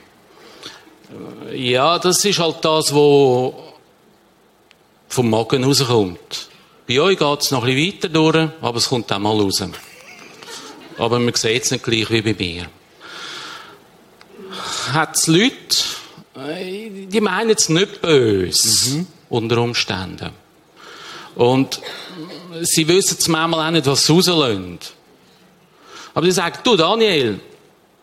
Ja, 1.53 1.99
das 1.99 2.25
ist 2.25 2.39
halt 2.39 2.65
das, 2.65 2.95
was 2.95 3.53
vom 5.09 5.29
Magen 5.29 5.65
rauskommt. 5.65 6.49
Bei 6.89 7.01
euch 7.01 7.19
geht 7.19 7.41
es 7.41 7.51
noch 7.51 7.65
ein 7.65 7.75
bisschen 7.75 7.95
weiter 7.95 8.09
durch, 8.09 8.49
aber 8.61 8.79
es 8.79 8.89
kommt 8.89 9.11
auch 9.13 9.19
mal 9.19 9.39
raus. 9.39 9.63
Aber 10.99 11.19
man 11.19 11.35
sieht 11.35 11.65
es 11.65 11.71
nicht 11.71 11.85
gleich 11.85 12.11
wie 12.11 12.23
bei 12.23 12.35
mir. 12.39 12.67
Hat 14.93 15.17
es 15.17 15.27
Leute, 15.27 15.55
äh, 16.37 17.07
die 17.07 17.21
meinen 17.21 17.51
es 17.51 17.69
nicht 17.69 18.03
böse, 18.03 18.97
mhm. 18.97 19.07
unter 19.29 19.59
Umständen. 19.59 20.31
Und 21.35 21.81
sie 22.61 22.87
wissen 22.89 23.17
es 23.19 23.29
manchmal 23.29 23.69
auch 23.69 23.71
nicht, 23.71 23.87
was 23.87 24.07
sie 24.07 24.13
rauslösen. 24.13 24.79
Aber 26.15 26.27
die 26.27 26.33
sagen, 26.33 26.59
du 26.63 26.77
Daniel, 26.77 27.41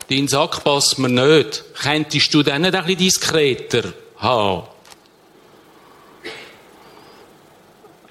dein 0.10 0.28
Sack 0.28 0.64
passt 0.64 0.98
mir 0.98 1.10
nicht. 1.10 1.64
Könntest 1.82 2.34
du 2.34 2.44
dann 2.44 2.64
nicht 2.64 2.74
ein 2.74 2.84
bisschen 2.84 3.00
diskreter 3.00 3.94
haben? 4.18 4.68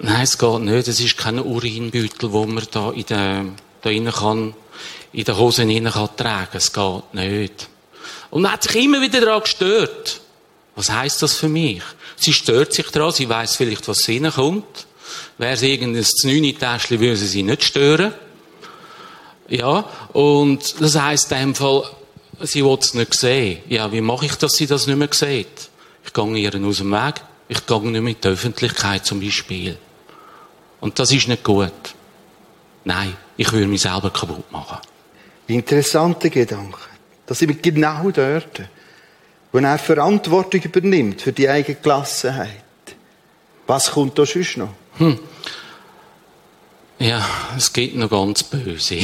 Nein, 0.01 0.21
es 0.21 0.37
geht 0.37 0.61
nicht. 0.61 0.87
Es 0.87 1.01
ist 1.01 1.17
kein 1.17 1.39
Urinbeutel, 1.39 2.31
wo 2.31 2.45
man 2.45 2.65
da 2.71 2.91
in 2.91 3.05
den, 3.05 3.55
da 3.81 3.89
rein 3.89 4.09
kann, 4.09 4.53
in 5.11 5.25
den 5.25 5.37
Hosen 5.37 5.69
rein 5.69 5.91
kann 5.91 6.15
tragen. 6.15 6.57
Es 6.57 6.71
geht 6.71 7.13
nicht. 7.13 7.67
Und 8.31 8.43
man 8.43 8.51
hat 8.53 8.63
sich 8.63 8.75
immer 8.75 9.01
wieder 9.01 9.21
daran 9.21 9.41
gestört. 9.41 10.21
Was 10.75 10.89
heisst 10.89 11.21
das 11.21 11.35
für 11.35 11.49
mich? 11.49 11.81
Sie 12.15 12.33
stört 12.33 12.73
sich 12.73 12.89
daran, 12.89 13.11
sie 13.11 13.27
weiss 13.27 13.55
vielleicht, 13.55 13.87
was 13.87 14.07
reinkommt. 14.07 14.87
Wäre 15.37 15.53
es 15.53 15.61
irgendein 15.61 16.03
Znüni-Täschchen, 16.03 16.99
würde 16.99 17.17
sie 17.17 17.27
sie 17.27 17.43
nicht 17.43 17.63
stören. 17.63 18.13
Ja, 19.47 19.89
und 20.13 20.79
das 20.79 20.99
heisst 20.99 21.31
in 21.31 21.39
dem 21.39 21.55
Fall, 21.55 21.83
sie 22.41 22.63
will 22.63 22.77
es 22.79 22.93
nicht 22.93 23.13
sehen. 23.15 23.63
Ja, 23.67 23.91
wie 23.91 24.01
mache 24.01 24.27
ich, 24.27 24.35
dass 24.35 24.53
sie 24.53 24.67
das 24.67 24.85
nicht 24.85 24.97
mehr 24.97 25.09
sieht? 25.11 25.69
Ich 26.05 26.13
gehe 26.13 26.37
ihr 26.37 26.55
aus 26.65 26.77
dem 26.77 26.91
Weg. 26.91 27.15
Ich 27.47 27.65
gehe 27.65 27.81
nicht 27.81 28.01
mehr 28.01 28.13
in 28.13 28.21
die 28.21 28.27
Öffentlichkeit 28.27 29.05
zum 29.05 29.19
Beispiel. 29.19 29.77
Und 30.79 30.99
das 30.99 31.11
ist 31.11 31.27
nicht 31.27 31.43
gut. 31.43 31.71
Nein, 32.85 33.17
ich 33.37 33.51
würde 33.51 33.67
mich 33.67 33.81
selber 33.81 34.11
kaputt 34.11 34.51
machen. 34.51 34.77
Interessante 35.47 36.29
Gedanke. 36.29 36.88
Da 37.29 37.35
sind 37.35 37.49
wir 37.49 37.57
genau 37.57 38.09
dort, 38.09 38.63
wo 39.51 39.59
er 39.59 39.77
Verantwortung 39.77 40.63
übernimmt 40.63 41.21
für 41.21 41.31
die 41.31 41.47
eigene 41.47 41.77
Gelassenheit. 41.79 42.63
Was 43.67 43.91
kommt 43.91 44.17
da 44.17 44.25
sonst 44.25 44.57
noch? 44.57 44.73
Hm. 44.97 45.19
Ja, 46.97 47.23
es 47.55 47.71
geht 47.71 47.95
noch 47.95 48.09
ganz 48.09 48.41
böse. 48.41 48.95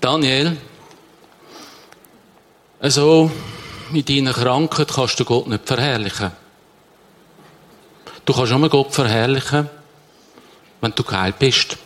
Daniel, 0.00 0.56
also 2.80 3.30
mit 3.90 4.08
deiner 4.08 4.32
Krankheit 4.32 4.88
kannst 4.88 5.20
du 5.20 5.26
Gott 5.26 5.48
nicht 5.48 5.68
verherrlichen. 5.68 6.32
Du 8.24 8.32
kannst 8.32 8.52
nur 8.52 8.70
Gott 8.70 8.94
verherrlichen, 8.94 9.68
wenn 10.80 10.94
du 10.94 11.02
geheilt 11.02 11.38
bist. 11.38 11.76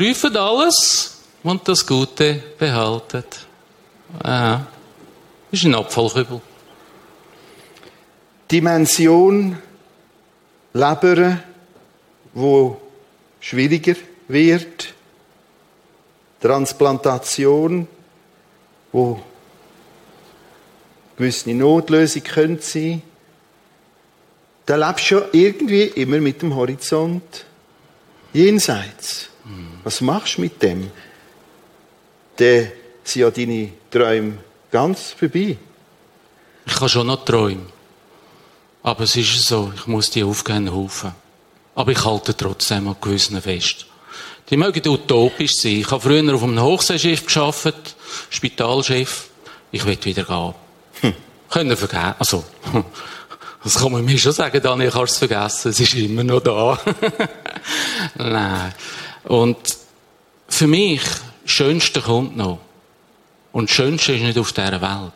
Prüft 0.00 0.34
alles 0.34 1.18
und 1.42 1.68
das 1.68 1.86
Gute 1.86 2.42
behaltet. 2.58 3.46
Ah, 4.22 4.60
das 5.50 5.60
ist 5.60 5.66
ein 5.66 5.74
Abfallkübel. 5.74 6.40
Dimension 8.50 9.58
Leber, 10.72 11.40
wo 12.32 12.80
schwieriger 13.40 13.94
wird. 14.26 14.94
Transplantation, 16.40 17.86
wo 18.92 19.20
gewisse 21.18 21.50
Notlösung 21.50 22.22
könnte 22.22 22.62
sein. 22.62 23.02
Da 24.64 24.76
lebst 24.76 25.10
du 25.10 25.20
schon 25.20 25.28
irgendwie 25.32 25.82
immer 25.82 26.20
mit 26.20 26.40
dem 26.40 26.56
Horizont 26.56 27.44
jenseits. 28.32 29.29
Was 29.84 30.00
machst 30.00 30.36
du 30.36 30.42
mit 30.42 30.62
dem? 30.62 30.90
Dann 32.36 32.72
sind 33.04 33.20
ja 33.20 33.30
deine 33.30 33.70
Träume 33.90 34.38
ganz 34.70 35.12
vorbei. 35.12 35.56
Ich 36.66 36.74
kann 36.74 36.88
schon 36.88 37.06
noch 37.06 37.24
träumen. 37.24 37.66
Aber 38.82 39.04
es 39.04 39.16
ist 39.16 39.44
so, 39.44 39.72
ich 39.74 39.86
muss 39.86 40.10
die 40.10 40.24
aufgehen 40.24 40.72
Haufen. 40.72 41.12
Aber 41.74 41.92
ich 41.92 42.04
halte 42.04 42.36
trotzdem 42.36 42.88
an 42.88 42.96
gewissen 43.00 43.40
fest. 43.40 43.86
Die 44.48 44.56
mögen 44.56 44.88
utopisch 44.88 45.54
sein. 45.54 45.80
Ich 45.80 45.90
habe 45.90 46.00
früher 46.00 46.34
auf 46.34 46.42
einem 46.42 46.60
Hochseeschiff 46.60 47.24
geschafft, 47.24 47.96
Spitalchef. 48.30 49.28
Ich 49.70 49.84
will 49.84 49.98
wieder 50.02 50.24
gehen. 50.24 50.54
Hm. 51.02 51.14
Können 51.48 51.76
vergessen. 51.76 52.14
Also, 52.18 52.44
das 53.64 53.78
kann 53.78 53.92
man 53.92 54.04
mir 54.04 54.18
schon 54.18 54.32
sagen, 54.32 54.60
Daniel, 54.60 54.90
kannst 54.90 55.12
es 55.12 55.18
vergessen. 55.18 55.70
Es 55.70 55.78
ist 55.78 55.94
immer 55.94 56.24
noch 56.24 56.40
da. 56.40 56.78
Nein. 58.16 58.74
Und 59.24 59.56
für 60.48 60.66
mich, 60.66 61.02
das 61.42 61.50
Schönste 61.52 62.00
kommt 62.00 62.36
noch. 62.36 62.58
Und 63.52 63.68
das 63.68 63.76
Schönste 63.76 64.12
ist 64.12 64.22
nicht 64.22 64.38
auf 64.38 64.52
dieser 64.52 64.80
Welt. 64.80 65.12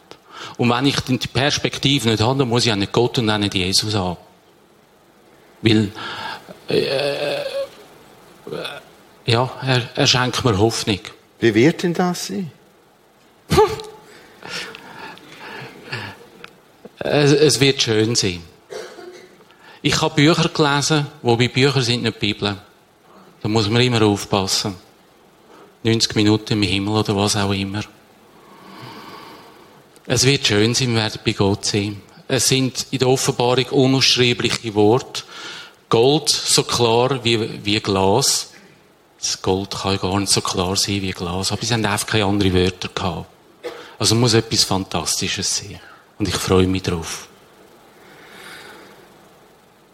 Und 0.57 0.71
wenn 0.71 0.87
ich 0.87 1.01
die 1.01 1.19
Perspektive 1.19 2.09
nicht 2.11 2.23
habe, 2.23 2.41
dann 2.41 2.49
muss 2.49 2.67
ich 2.67 2.73
auch 2.73 2.77
nicht 2.77 2.93
Gott 2.93 3.19
und 3.19 3.31
auch 3.31 3.39
nicht 3.39 3.55
Jesus 3.55 3.95
haben. 3.95 4.17
Weil, 5.63 5.91
äh, 6.69 6.85
äh, 6.85 7.45
ja, 9.27 9.51
er, 9.63 9.89
er 9.95 10.07
schenkt 10.07 10.45
mir 10.45 10.59
Hoffnung. 10.59 11.01
Wie 11.41 11.55
wird 11.55 11.83
denn 11.83 11.95
das 11.95 12.27
sein? 12.27 12.53
es, 16.99 17.33
es, 17.33 17.61
wird 17.61 17.83
schön 17.83 18.15
sein. 18.15 18.43
Ich 19.83 20.01
habe 20.01 20.15
Bücher 20.15 20.49
gelesen, 20.49 21.07
wobei 21.23 21.49
Bücher 21.49 21.83
sind 21.83 22.03
nicht 22.03 22.19
Bibel. 22.19 22.57
Da 23.45 23.51
muss 23.51 23.69
man 23.69 23.83
immer 23.83 24.01
aufpassen. 24.01 24.75
90 25.83 26.15
Minuten 26.15 26.55
im 26.55 26.63
Himmel 26.63 26.95
oder 26.95 27.15
was 27.15 27.37
auch 27.37 27.53
immer. 27.53 27.83
Es 30.07 30.25
wird 30.25 30.47
schön 30.47 30.73
sein, 30.73 30.95
wir 30.95 31.03
werden 31.03 31.21
bei 31.23 31.33
Gott 31.33 31.67
sein. 31.67 32.01
Es 32.27 32.49
sind 32.49 32.87
in 32.91 33.01
der 33.01 33.09
Offenbarung 33.09 33.67
unausschreibliche 33.67 34.75
Worte. 34.75 35.25
Gold 35.91 36.31
so 36.31 36.63
klar 36.63 37.23
wie, 37.23 37.63
wie 37.63 37.81
Glas. 37.81 38.55
Das 39.21 39.43
Gold 39.43 39.73
kann 39.73 39.99
gar 39.99 40.19
nicht 40.21 40.33
so 40.33 40.41
klar 40.41 40.75
sein 40.77 41.03
wie 41.03 41.11
Glas, 41.11 41.53
aber 41.53 41.67
sie 41.67 41.75
haben 41.75 41.85
einfach 41.85 42.07
keine 42.07 42.25
anderen 42.25 42.55
Wörter 42.55 42.89
gehabt. 42.89 43.27
Also 43.99 44.15
muss 44.15 44.33
etwas 44.33 44.65
Fantastisches 44.65 45.59
sein. 45.59 45.79
Und 46.19 46.29
ich 46.29 46.37
freue 46.37 46.67
mich 46.67 46.85
drauf. 46.85 47.29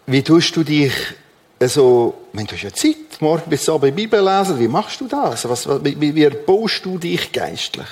Wie 0.06 0.22
tust 0.22 0.54
du 0.54 0.62
dich 0.62 0.92
also, 1.60 2.26
wenn 2.32 2.46
du 2.46 2.54
hast 2.54 2.62
ja 2.62 2.72
Zeit, 2.72 3.20
morgen 3.20 3.50
bis 3.50 3.68
Abend 3.68 3.94
Bibel 3.94 4.24
lesen, 4.24 4.58
wie 4.58 4.66
machst 4.66 4.98
du 5.00 5.06
das? 5.06 5.46
Was, 5.46 5.68
wie, 5.84 6.14
wie 6.14 6.22
erbaust 6.24 6.84
du 6.86 6.96
dich 6.96 7.30
geistlich? 7.30 7.86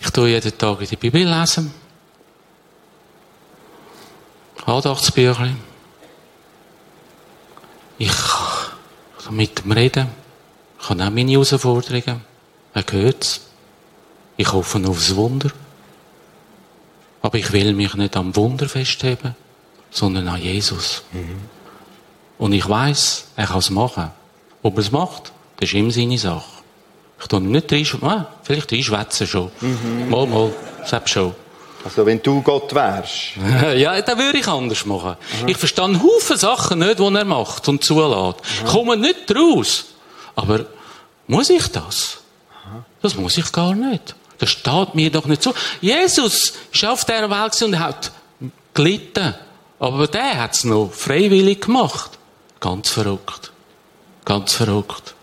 Ich 0.00 0.10
tue 0.10 0.28
jeden 0.28 0.56
Tag 0.56 0.78
die 0.78 0.96
Bibel 0.96 1.24
lesen. 1.24 1.74
Andachtsbüchlein. 4.64 5.58
Ich 7.98 8.12
kann 9.24 9.36
mit 9.36 9.64
ihm 9.64 9.72
reden. 9.72 10.08
Ich 10.80 10.88
habe 10.88 11.04
auch 11.04 11.10
meine 11.10 11.32
Herausforderungen. 11.32 12.20
Er 12.74 12.84
hört 12.90 13.24
es. 13.24 13.40
Ich 14.36 14.52
hoffe 14.52 14.80
aufs 14.86 15.14
Wunder. 15.16 15.50
Aber 17.22 17.38
ich 17.38 17.52
will 17.52 17.72
mich 17.72 17.94
nicht 17.94 18.16
am 18.16 18.36
Wunder 18.36 18.68
festheben, 18.68 19.34
sondern 19.94 20.28
an 20.28 20.42
Jesus. 20.42 21.02
Mhm. 21.12 21.40
Und 22.36 22.52
ich 22.52 22.68
weiß, 22.68 23.28
er 23.36 23.46
kann 23.46 23.58
es 23.58 23.70
machen. 23.70 24.10
Ob 24.62 24.74
er 24.74 24.80
es 24.80 24.90
macht, 24.90 25.32
das 25.56 25.68
ist 25.68 25.74
ihm 25.74 25.90
seine 25.90 26.18
Sache. 26.18 26.42
Ich 27.20 27.28
tue 27.28 27.40
nicht 27.40 27.72
reinschwätzen. 27.72 28.08
Ah, 28.08 28.26
vielleicht 28.42 28.72
reinschwätzen 28.72 29.26
schon. 29.26 29.50
Mhm. 29.60 30.10
Mal, 30.10 30.26
mal. 30.26 30.52
Selbst 30.84 31.10
schon. 31.10 31.34
Also 31.84 32.04
wenn 32.04 32.20
du 32.20 32.42
Gott 32.42 32.74
wärst? 32.74 33.36
ja, 33.76 34.00
dann 34.02 34.18
würde 34.18 34.38
ich 34.38 34.48
anders 34.48 34.84
machen. 34.84 35.16
Mhm. 35.42 35.48
Ich 35.48 35.56
verstehe 35.56 36.02
Haufen 36.02 36.36
Sachen 36.36 36.80
nicht, 36.80 36.98
die 36.98 37.14
er 37.14 37.24
macht 37.24 37.68
und 37.68 37.84
zulässt. 37.84 38.38
Mhm. 38.62 38.66
Komme 38.66 38.96
nicht 38.96 39.34
raus. 39.34 39.84
Aber 40.34 40.66
muss 41.28 41.50
ich 41.50 41.68
das? 41.68 42.18
Das 43.00 43.14
muss 43.14 43.38
ich 43.38 43.52
gar 43.52 43.74
nicht. 43.74 44.16
Das 44.38 44.50
steht 44.50 44.94
mir 44.94 45.10
doch 45.10 45.26
nicht 45.26 45.42
so. 45.42 45.54
Jesus 45.80 46.52
ist 46.72 46.84
auf 46.84 47.04
dieser 47.04 47.30
Welt 47.30 47.62
und 47.62 47.78
hat 47.78 48.10
gelitten. 48.72 49.34
Aber 49.84 50.06
der 50.06 50.40
hat 50.40 50.54
es 50.54 50.64
noch 50.64 50.92
freiwillig 50.94 51.60
gemacht. 51.60 52.12
Ganz 52.58 52.88
verrückt. 52.88 53.52
Ganz 54.24 54.54
verrückt. 54.54 55.14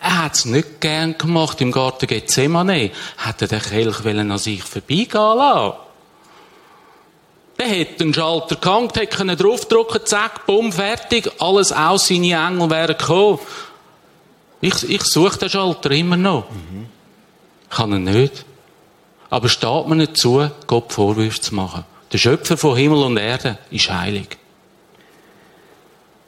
Er 0.00 0.24
hat 0.24 0.36
es 0.36 0.46
nicht 0.46 0.80
gern 0.80 1.18
gemacht 1.18 1.60
im 1.60 1.70
Garten 1.70 2.06
Gethsemane. 2.06 2.92
Hätte 3.18 3.46
der 3.46 3.60
Kelch 3.60 4.06
an 4.06 4.38
sich 4.38 4.62
vorbeigehen 4.62 5.36
lassen. 5.36 5.74
Der 7.58 7.66
hätte 7.66 8.04
einen 8.04 8.14
Schalter 8.14 8.56
gehangen, 8.56 8.88
hätte 8.94 9.18
können 9.18 9.36
draufdrücken, 9.36 10.00
zack, 10.06 10.46
bumm, 10.46 10.72
fertig, 10.72 11.30
alles 11.38 11.70
aus, 11.70 12.08
seine 12.08 12.36
Engel 12.36 12.70
wären 12.70 12.96
gekommen. 12.96 13.38
Ich, 14.62 14.88
ich 14.88 15.02
suche 15.02 15.40
den 15.40 15.50
Schalter 15.50 15.90
immer 15.90 16.16
noch. 16.16 16.48
Mhm. 16.48 16.86
Kann 17.68 17.92
er 17.92 17.98
nicht. 17.98 18.46
Aber 19.28 19.50
steht 19.50 19.88
mir 19.88 19.96
nicht 19.96 20.16
zu, 20.16 20.50
Gott 20.66 20.90
Vorwürfe 20.90 21.38
zu 21.38 21.54
machen. 21.54 21.84
Der 22.12 22.18
Schöpfer 22.18 22.56
von 22.56 22.76
Himmel 22.76 23.02
und 23.02 23.16
Erde 23.16 23.58
ist 23.70 23.90
heilig. 23.90 24.36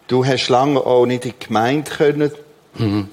Du 0.08 0.24
hast 0.24 0.48
lange 0.48 0.80
auch 0.80 1.06
nicht 1.06 1.24
in 1.24 1.32
die 1.38 1.46
Gemeinde 1.46 1.90
können. 1.90 2.30
Mhm. 2.74 3.08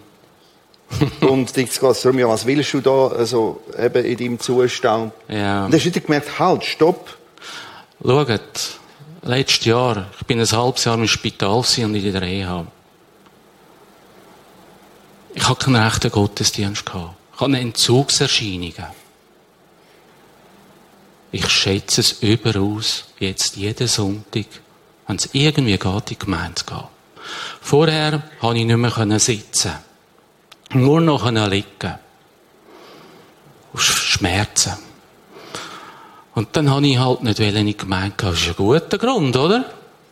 und 1.22 1.56
dich 1.56 1.72
geht 1.72 1.82
darum, 1.82 2.20
ja, 2.20 2.28
was 2.28 2.46
willst 2.46 2.74
du 2.74 2.82
da, 2.82 3.08
also, 3.08 3.62
eben 3.78 4.06
in 4.06 4.18
deinem 4.18 4.40
Zustand? 4.40 5.12
Ja. 5.28 5.66
Und 5.66 5.74
hast 5.74 5.86
du 5.86 5.90
wieder 5.90 6.02
gemerkt, 6.02 6.40
halt, 6.40 6.64
stopp. 6.64 7.18
Schaut, 8.04 8.80
letztes 9.24 9.66
Jahr, 9.66 10.08
ich 10.20 10.26
bin 10.28 10.40
ein 10.40 10.52
halbes 10.52 10.84
Jahr 10.84 10.96
im 10.96 11.08
Spital 11.08 11.64
und 11.78 11.96
in 11.96 12.12
der 12.12 12.22
Reha. 12.22 12.68
Ich 15.34 15.50
hatte 15.50 15.66
keinen 15.66 15.84
rechten 15.84 16.12
Gottesdienst. 16.12 16.86
Gehabt. 16.86 17.16
Ich 17.34 17.42
hatte 17.42 17.58
Entzugserscheinungen. 17.58 19.03
Ich 21.34 21.50
schätze 21.50 22.02
es 22.02 22.22
überaus, 22.22 23.06
jetzt 23.20 23.56
jeden 23.56 23.88
Sonntag, 23.88 24.46
wenn 25.08 25.16
es 25.16 25.30
irgendwie 25.34 25.78
geht, 25.78 25.84
in 25.84 26.02
die 26.08 26.20
Gemeinde 26.20 26.62
gehen. 26.64 26.84
Vorher 27.60 28.22
konnte 28.40 28.60
ich 28.60 28.66
nicht 28.66 28.78
mehr 28.78 29.20
sitzen. 29.20 29.72
Nur 30.74 31.02
noch 31.02 31.30
liegen. 31.32 31.96
Aus 33.74 33.82
Schmerzen. 33.82 34.74
Und 36.36 36.56
dann 36.56 36.70
habe 36.70 36.86
ich 36.86 37.00
halt 37.00 37.24
nicht 37.24 37.40
in 37.40 37.66
die 37.66 37.78
Gemeinde 37.78 38.16
gehen. 38.16 38.30
Das 38.30 38.40
ist 38.40 38.50
ein 38.50 38.56
guter 38.56 38.98
Grund, 39.00 39.36
oder? 39.36 39.66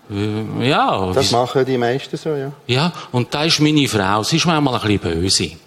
Äh, 0.10 0.70
ja. 0.70 1.12
Das 1.14 1.30
machen 1.30 1.66
die 1.66 1.78
meisten 1.78 2.18
so, 2.18 2.30
ja. 2.30 2.52
Ja, 2.66 2.92
und 3.12 3.32
da 3.32 3.44
ist 3.44 3.60
meine 3.60 3.88
Frau. 3.88 4.24
Sie 4.24 4.38
ist 4.38 4.48
manchmal 4.48 4.74
ein 4.74 4.82
bisschen 4.82 5.22
böse. 5.22 5.44
Sie 5.44 5.58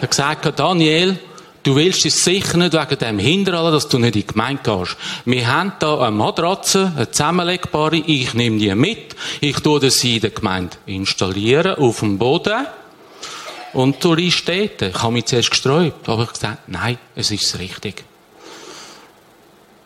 hat 0.00 0.10
gesagt, 0.10 0.58
Daniel, 0.60 1.18
du 1.64 1.74
willst 1.74 2.06
es 2.06 2.22
sicher 2.22 2.58
nicht 2.58 2.74
wegen 2.74 2.98
dem 2.98 3.18
hindern, 3.18 3.72
dass 3.72 3.88
du 3.88 3.98
nicht 3.98 4.14
in 4.14 4.20
die 4.20 4.26
Gemeinde 4.26 4.62
gehst. 4.62 4.96
Wir 5.24 5.48
haben 5.48 5.72
da 5.80 5.98
eine 5.98 6.12
Matratze, 6.12 6.92
eine 6.94 7.10
zusammenlegbare. 7.10 7.96
Ich 7.96 8.34
nehme 8.34 8.58
die 8.58 8.74
mit. 8.74 9.16
Ich 9.40 9.58
tue 9.60 9.90
sie 9.90 10.16
in 10.16 10.20
der 10.20 10.30
Gemeinde 10.30 10.76
installieren, 10.86 11.76
auf 11.76 12.00
dem 12.00 12.18
Boden. 12.18 12.66
Und 13.72 14.04
du 14.04 14.14
liegst 14.14 14.46
dort. 14.46 14.82
Ich 14.82 15.02
habe 15.02 15.12
mich 15.12 15.24
zuerst 15.24 15.50
gesträubt, 15.50 16.08
aber 16.08 16.24
ich 16.24 16.32
gesagt, 16.32 16.68
nein, 16.68 16.98
es 17.16 17.30
ist 17.32 17.58
richtig. 17.58 18.04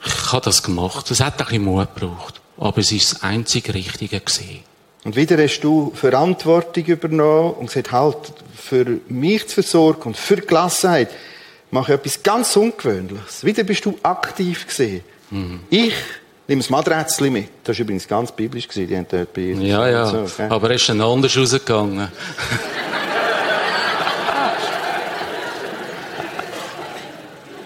Ich 0.04 0.32
habe 0.32 0.44
das 0.44 0.62
gemacht. 0.62 1.10
Es 1.10 1.20
hat 1.20 1.40
ein 1.40 1.46
bisschen 1.46 1.64
Mut 1.64 1.88
gebraucht. 1.94 2.40
Aber 2.58 2.78
es 2.78 2.92
ist 2.92 3.12
das 3.12 3.22
einzig 3.22 3.72
Richtige 3.72 4.20
gewesen. 4.20 4.60
Und 5.04 5.16
wieder 5.16 5.42
hast 5.42 5.60
du 5.60 5.92
Verantwortung 5.94 6.84
übernommen 6.84 7.52
und 7.52 7.66
gesagt, 7.68 7.92
halt, 7.92 8.16
für 8.54 9.00
mich 9.08 9.46
zu 9.46 9.54
versorgen 9.54 10.08
und 10.08 10.16
für 10.16 10.36
Gelassenheit 10.36 11.08
mache 11.70 11.94
etwas 11.94 12.22
ganz 12.22 12.54
Ungewöhnliches. 12.56 13.44
Wieder 13.44 13.64
bist 13.64 13.84
du 13.84 13.98
aktiv 14.02 14.66
gesehen. 14.66 15.02
Mhm. 15.30 15.60
Ich 15.70 15.94
nehme 16.46 16.62
das 16.62 16.70
Maträtzchen 16.70 17.32
mit. 17.32 17.48
Das 17.64 17.76
war 17.76 17.82
übrigens 17.82 18.06
ganz 18.08 18.32
biblisch. 18.32 18.68
Gewesen. 18.68 18.88
Die 18.88 18.96
haben 18.96 19.06
dort 19.10 19.32
bei 19.32 19.40
ja, 19.42 19.88
ja. 19.88 20.06
So, 20.06 20.20
okay. 20.20 20.46
Aber 20.48 20.70
er 20.70 20.76
ist 20.76 20.88
dann 20.88 21.00
anders 21.00 21.36
rausgegangen. 21.36 22.08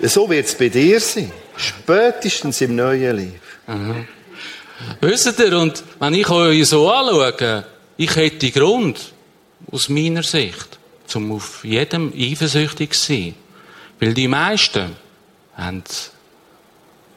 so 0.03 0.29
wird 0.29 0.47
es 0.47 0.55
bei 0.55 0.69
dir 0.69 1.01
sein. 1.01 1.33
Spätestens 1.57 2.61
im 2.61 2.77
neuen 2.77 3.17
Leben. 3.17 3.41
Mhm. 3.67 4.07
Wisst 5.01 5.39
ihr, 5.39 5.59
und 5.59 5.83
wenn 6.01 6.15
ich 6.15 6.29
euch 6.29 6.67
so 6.67 6.91
anschaue, 6.91 7.65
ich 7.97 8.17
hätte 8.17 8.51
Grund, 8.51 9.13
aus 9.71 9.89
meiner 9.89 10.23
Sicht, 10.23 10.79
um 11.15 11.33
auf 11.33 11.65
jedem 11.65 12.13
eifersüchtig 12.17 12.93
zu 12.93 13.13
sein. 13.13 13.35
Weil 14.03 14.15
die 14.15 14.27
meisten 14.27 14.97
haben 15.57 15.85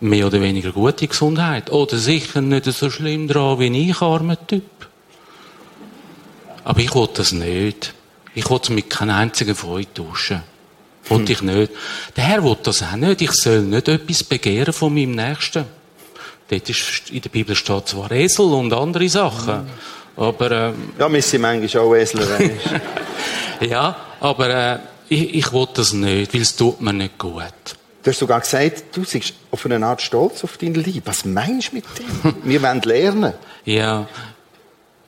mehr 0.02 0.28
oder 0.28 0.40
weniger 0.40 0.72
gute 0.72 1.08
Gesundheit. 1.08 1.72
Oder 1.72 1.98
sicher 1.98 2.42
nicht 2.42 2.66
so 2.66 2.92
schlimm 2.92 3.28
dran 3.28 3.58
wie 3.58 3.90
ich, 3.90 4.04
armer 4.04 4.38
Typ. 4.46 4.62
Aber 6.64 6.80
ich 6.80 6.94
will 6.94 7.10
das 7.12 7.32
nicht. 7.32 7.96
Ich 8.36 8.48
will 8.48 8.60
mit 8.70 8.92
keinem 8.92 9.16
einzigen 9.16 9.58
euch 9.68 9.88
tauschen. 9.96 10.44
Will 11.10 11.18
hm. 11.18 11.26
ich 11.28 11.42
nicht. 11.42 11.72
Der 12.16 12.24
Herr 12.24 12.44
will 12.44 12.58
das 12.62 12.84
auch 12.84 12.96
nicht. 12.98 13.20
Ich 13.20 13.32
soll 13.32 13.62
nicht 13.62 13.88
etwas 13.88 14.24
begehren 14.24 14.72
von 14.72 14.94
meinem 14.94 15.16
Nächsten. 15.16 15.66
Dort 16.48 16.70
ist, 16.70 17.10
in 17.10 17.22
der 17.22 17.30
Bibel 17.30 17.56
steht 17.56 17.88
zwar 17.88 18.12
Esel 18.12 18.46
und 18.46 18.72
andere 18.72 19.10
Sachen. 19.10 19.56
Hm. 19.56 19.68
Aber, 20.18 20.52
ähm, 20.52 20.94
Ja, 21.00 21.12
wir 21.12 21.22
sind 21.24 21.42
manchmal 21.42 21.84
auch 21.84 21.96
Esel, 21.96 22.52
Ja, 23.62 23.96
aber, 24.20 24.50
äh, 24.50 24.80
ich, 25.10 25.34
ich 25.36 25.54
will 25.54 25.68
das 25.74 25.94
nicht, 25.94 26.34
weil 26.34 26.42
es 26.42 26.56
tut 26.56 26.82
mir 26.82 26.94
nicht 26.94 27.18
gut. 27.18 27.44
Du 28.04 28.12
hast 28.12 28.20
sogar 28.20 28.40
gesagt, 28.40 28.84
du 28.96 29.02
bist 29.02 29.34
auf 29.50 29.66
eine 29.66 29.84
Art 29.86 30.02
stolz 30.02 30.44
auf 30.44 30.58
dein 30.58 30.76
Leben. 30.76 31.02
Was 31.06 31.26
meinst 31.26 31.72
du 31.72 31.76
mit 31.78 31.86
dem? 31.98 32.36
Wir 32.44 32.62
wollen 32.62 32.82
lernen. 32.82 33.34
Ja, 33.66 34.08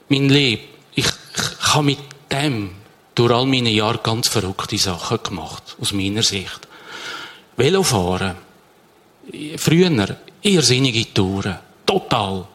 mein 0.08 0.28
Leben, 0.28 0.62
ich, 0.94 1.06
ich 1.06 1.72
habe 1.72 1.84
mit 1.84 1.98
dem 2.32 2.70
durch 3.14 3.32
all 3.32 3.46
meine 3.46 3.70
Jahre 3.70 3.98
ganz 3.98 4.28
verrückte 4.28 4.78
Sachen 4.78 5.22
gemacht, 5.22 5.76
aus 5.80 5.92
meiner 5.92 6.22
Sicht. 6.22 6.66
Velofahren. 7.56 8.36
Früher, 9.56 10.16
irrsinnige 10.42 11.12
Touren. 11.12 11.58
Total. 11.84 12.46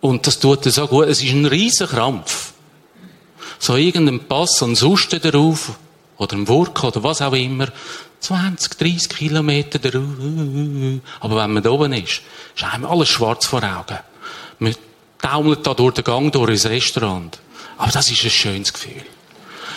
Und 0.00 0.26
das 0.26 0.38
tut 0.38 0.64
so 0.64 0.86
gut. 0.86 1.08
Es 1.08 1.22
ist 1.22 1.32
ein 1.32 1.46
riesen 1.46 1.86
Krampf. 1.86 2.52
So 3.58 3.76
irgendein 3.76 4.20
Pass 4.20 4.62
und 4.62 4.76
Suste 4.76 5.18
darauf, 5.18 5.72
oder 6.18 6.36
ein 6.36 6.48
Wurk, 6.48 6.84
oder 6.84 7.02
was 7.02 7.22
auch 7.22 7.32
immer. 7.32 7.68
20, 8.20 8.76
30 8.76 9.08
Kilometer 9.08 9.78
darauf. 9.78 10.02
Aber 11.20 11.36
wenn 11.36 11.52
man 11.52 11.62
da 11.62 11.70
oben 11.70 11.92
ist, 11.92 12.20
ist 12.56 12.64
einem 12.64 12.84
alles 12.84 13.08
schwarz 13.08 13.46
vor 13.46 13.62
Augen. 13.62 13.98
Man 14.58 14.74
taumelt 15.20 15.66
da 15.66 15.74
durch 15.74 15.94
den 15.94 16.04
Gang 16.04 16.32
durch 16.32 16.50
ins 16.50 16.66
Restaurant. 16.66 17.38
Aber 17.76 17.92
das 17.92 18.10
ist 18.10 18.24
ein 18.24 18.30
schönes 18.30 18.72
Gefühl. 18.72 19.04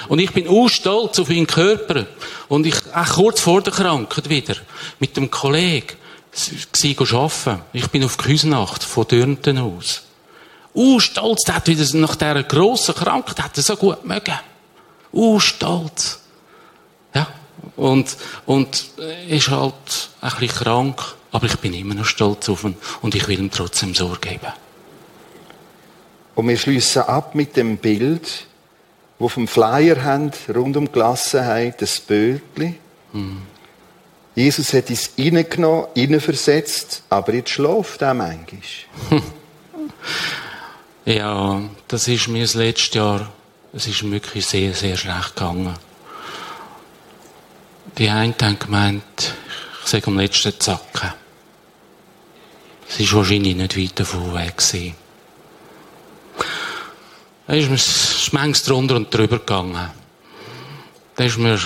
Und 0.08 0.20
ich 0.20 0.32
bin 0.32 0.48
auch 0.48 0.68
stolz 0.68 1.20
auf 1.20 1.30
meinen 1.30 1.46
Körper. 1.48 2.08
Und 2.50 2.66
ich, 2.66 2.76
auch 2.94 3.14
kurz 3.14 3.40
vor 3.40 3.62
der 3.62 3.74
Krankheit 3.74 4.28
wieder, 4.28 4.56
mit 5.00 5.16
dem 5.16 5.30
Kollegen, 5.30 5.96
sie 6.32 6.98
arbeiten. 6.98 7.62
Ich 7.74 7.88
bin 7.90 8.04
auf 8.04 8.18
Küsnacht 8.18 8.84
von 8.84 9.08
Dürnten 9.08 9.60
aus. 9.60 10.02
Uh, 10.74 11.00
stolz, 11.00 11.44
der 11.44 11.56
hat 11.56 11.68
wieder 11.68 11.86
nach 11.98 12.16
dieser 12.16 12.44
grossen 12.44 12.96
Krankheit, 12.96 13.44
hat 13.44 13.58
er 13.58 13.64
so 13.64 13.76
gut 13.76 14.06
mögen. 14.06 14.40
Uh, 15.12 15.40
stolz. 15.40 16.21
Und, 17.82 18.16
und, 18.46 18.92
ist 19.28 19.50
halt 19.50 19.74
ein 20.22 20.30
bisschen 20.30 20.50
krank, 20.50 21.02
aber 21.32 21.48
ich 21.48 21.56
bin 21.56 21.74
immer 21.74 21.96
noch 21.96 22.06
stolz 22.06 22.48
auf 22.48 22.64
ihn 22.64 22.76
und 23.02 23.16
ich 23.16 23.28
will 23.28 23.40
ihm 23.40 23.50
trotzdem 23.50 23.96
Sorge 23.96 24.30
geben. 24.30 24.54
Und 26.36 26.48
wir 26.48 26.58
schließen 26.58 27.02
ab 27.02 27.34
mit 27.34 27.58
dem 27.58 27.78
Bild, 27.78 28.46
wo 29.18 29.30
dem 29.30 29.48
Flyer 29.48 30.04
haben, 30.04 30.30
rund 30.54 30.78
um 30.78 30.92
Gelassenheit, 30.92 31.82
das 31.82 32.00
Bötli. 32.00 32.76
Hm. 33.14 33.42
Jesus 34.36 34.74
hat 34.74 34.92
es 34.92 35.14
reingenommen, 35.18 35.88
reinversetzt, 35.98 37.02
aber 37.10 37.34
jetzt 37.34 37.50
schläft 37.50 38.04
er 38.04 38.14
manchmal. 38.14 38.62
ja, 41.06 41.62
das 41.88 42.08
ist 42.08 42.28
mir 42.28 42.44
das 42.44 42.54
letzte 42.54 43.00
Jahr, 43.00 43.32
es 43.74 43.88
ist 43.88 44.10
wirklich 44.12 44.46
sehr, 44.46 44.76
sehr 44.76 44.98
schlecht 44.98 45.36
gegangen. 45.36 45.74
Die 47.98 48.10
einen 48.10 48.36
haben 48.42 48.58
gemeint, 48.58 49.34
ich 49.84 49.90
sage 49.90 50.08
am 50.08 50.18
letzten 50.18 50.58
Zacken. 50.60 51.14
Es 52.88 53.00
war 53.12 53.20
wahrscheinlich 53.20 53.56
nicht 53.56 53.78
weit 53.78 54.00
davon 54.00 54.34
weg. 54.34 54.58
Gewesen. 54.58 54.96
Ist 57.48 57.70
mir 57.70 58.40
manchmal 58.40 58.54
drunter 58.66 58.96
und 58.96 59.14
drüber 59.14 59.40
gegangen. 59.40 59.90
Da 61.16 61.24
ist 61.24 61.38
mir 61.38 61.60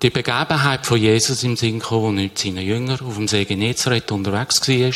die 0.00 0.10
Begebenheit 0.10 0.86
von 0.86 0.98
Jesus 0.98 1.42
im 1.42 1.56
Sinn 1.56 1.80
gekommen, 1.80 2.02
wo 2.02 2.10
mit 2.10 2.38
seinen 2.38 2.64
Jüngern 2.64 3.00
auf 3.00 3.16
dem 3.16 3.28
See 3.28 3.44
Genezareth 3.44 4.10
unterwegs 4.12 4.66
war. 4.68 4.92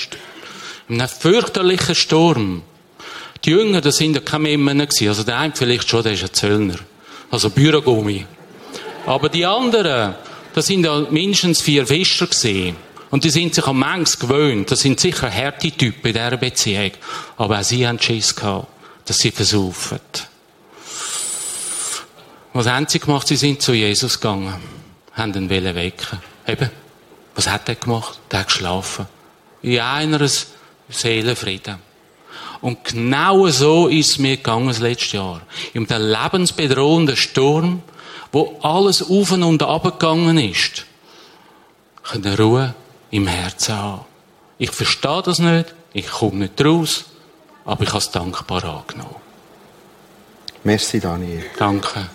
In 0.88 1.00
einem 1.00 1.08
fürchterlichen 1.08 1.94
Sturm. 1.94 2.62
Die 3.44 3.50
Jünger, 3.50 3.80
das 3.80 3.96
sind 3.96 4.14
ja 4.14 4.20
keine 4.20 4.56
Männer. 4.56 4.86
Also 5.00 5.22
der 5.22 5.38
eine 5.38 5.54
vielleicht 5.54 5.88
schon, 5.88 6.02
der 6.02 6.12
ist 6.12 6.22
ein 6.22 6.32
Zöllner. 6.32 6.78
Also 7.30 7.50
Bürogummi. 7.50 8.24
Aber 9.06 9.28
die 9.28 9.46
anderen, 9.46 10.14
das 10.56 10.68
sind 10.68 10.86
ja 10.86 11.00
mindestens 11.10 11.60
vier 11.60 11.86
Fischer 11.86 12.26
gewesen. 12.26 12.76
Und 13.10 13.24
die 13.24 13.30
sind 13.30 13.54
sich 13.54 13.66
am 13.66 13.78
Mengs 13.78 14.18
gewöhnt. 14.18 14.70
Das 14.70 14.80
sind 14.80 14.98
sicher 14.98 15.30
harte 15.30 15.70
Typen 15.70 16.06
in 16.06 16.14
dieser 16.14 16.36
Beziehung. 16.38 16.92
Aber 17.36 17.60
auch 17.60 17.62
sie 17.62 17.86
haben 17.86 18.00
Schiss 18.00 18.34
gehabt, 18.34 18.66
dass 19.04 19.18
sie 19.18 19.32
versaufen. 19.32 20.00
Was 22.54 22.66
haben 22.66 22.86
sie 22.88 23.00
gemacht? 23.00 23.28
Sie 23.28 23.36
sind 23.36 23.60
zu 23.60 23.74
Jesus 23.74 24.18
gegangen. 24.18 24.54
Haben 25.12 25.34
ihn 25.34 25.50
wecken. 25.50 26.20
Eben. 26.48 26.70
Was 27.34 27.50
hat 27.50 27.68
er 27.68 27.74
gemacht? 27.74 28.18
Der 28.32 28.40
hat 28.40 28.46
geschlafen. 28.46 29.04
In 29.60 29.78
einer 29.78 30.26
Seelenfrieden. 30.88 31.76
Und 32.62 32.82
genau 32.82 33.46
so 33.48 33.88
ist 33.88 34.12
es 34.12 34.18
mir 34.18 34.38
gegangen 34.38 34.68
das 34.68 34.78
letzte 34.78 35.18
Jahr. 35.18 35.42
In 35.74 35.86
dem 35.86 36.00
lebensbedrohenden 36.00 37.16
Sturm, 37.16 37.82
wo 38.32 38.58
alles 38.62 39.02
auf 39.02 39.32
und 39.32 39.62
ab 39.62 39.84
gegangen 39.84 40.38
ist, 40.38 40.86
eine 42.12 42.36
Ruhe 42.36 42.74
im 43.10 43.26
Herzen 43.26 43.76
haben. 43.76 44.04
Ich 44.58 44.70
verstehe 44.70 45.22
das 45.22 45.38
nicht, 45.38 45.74
ich 45.92 46.08
komme 46.08 46.38
nicht 46.38 46.64
raus, 46.64 47.04
aber 47.64 47.82
ich 47.82 47.88
habe 47.90 47.98
es 47.98 48.10
dankbar 48.10 48.64
angenommen. 48.64 49.16
Merci, 50.64 51.00
Daniel. 51.00 51.44
Danke. 51.58 52.08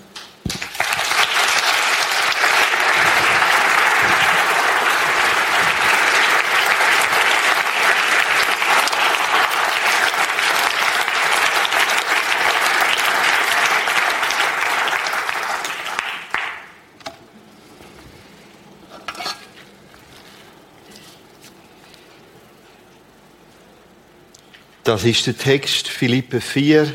Das 24.91 25.05
ist 25.05 25.25
der 25.25 25.37
Text 25.37 25.87
Philippe 25.87 26.41
4 26.41 26.93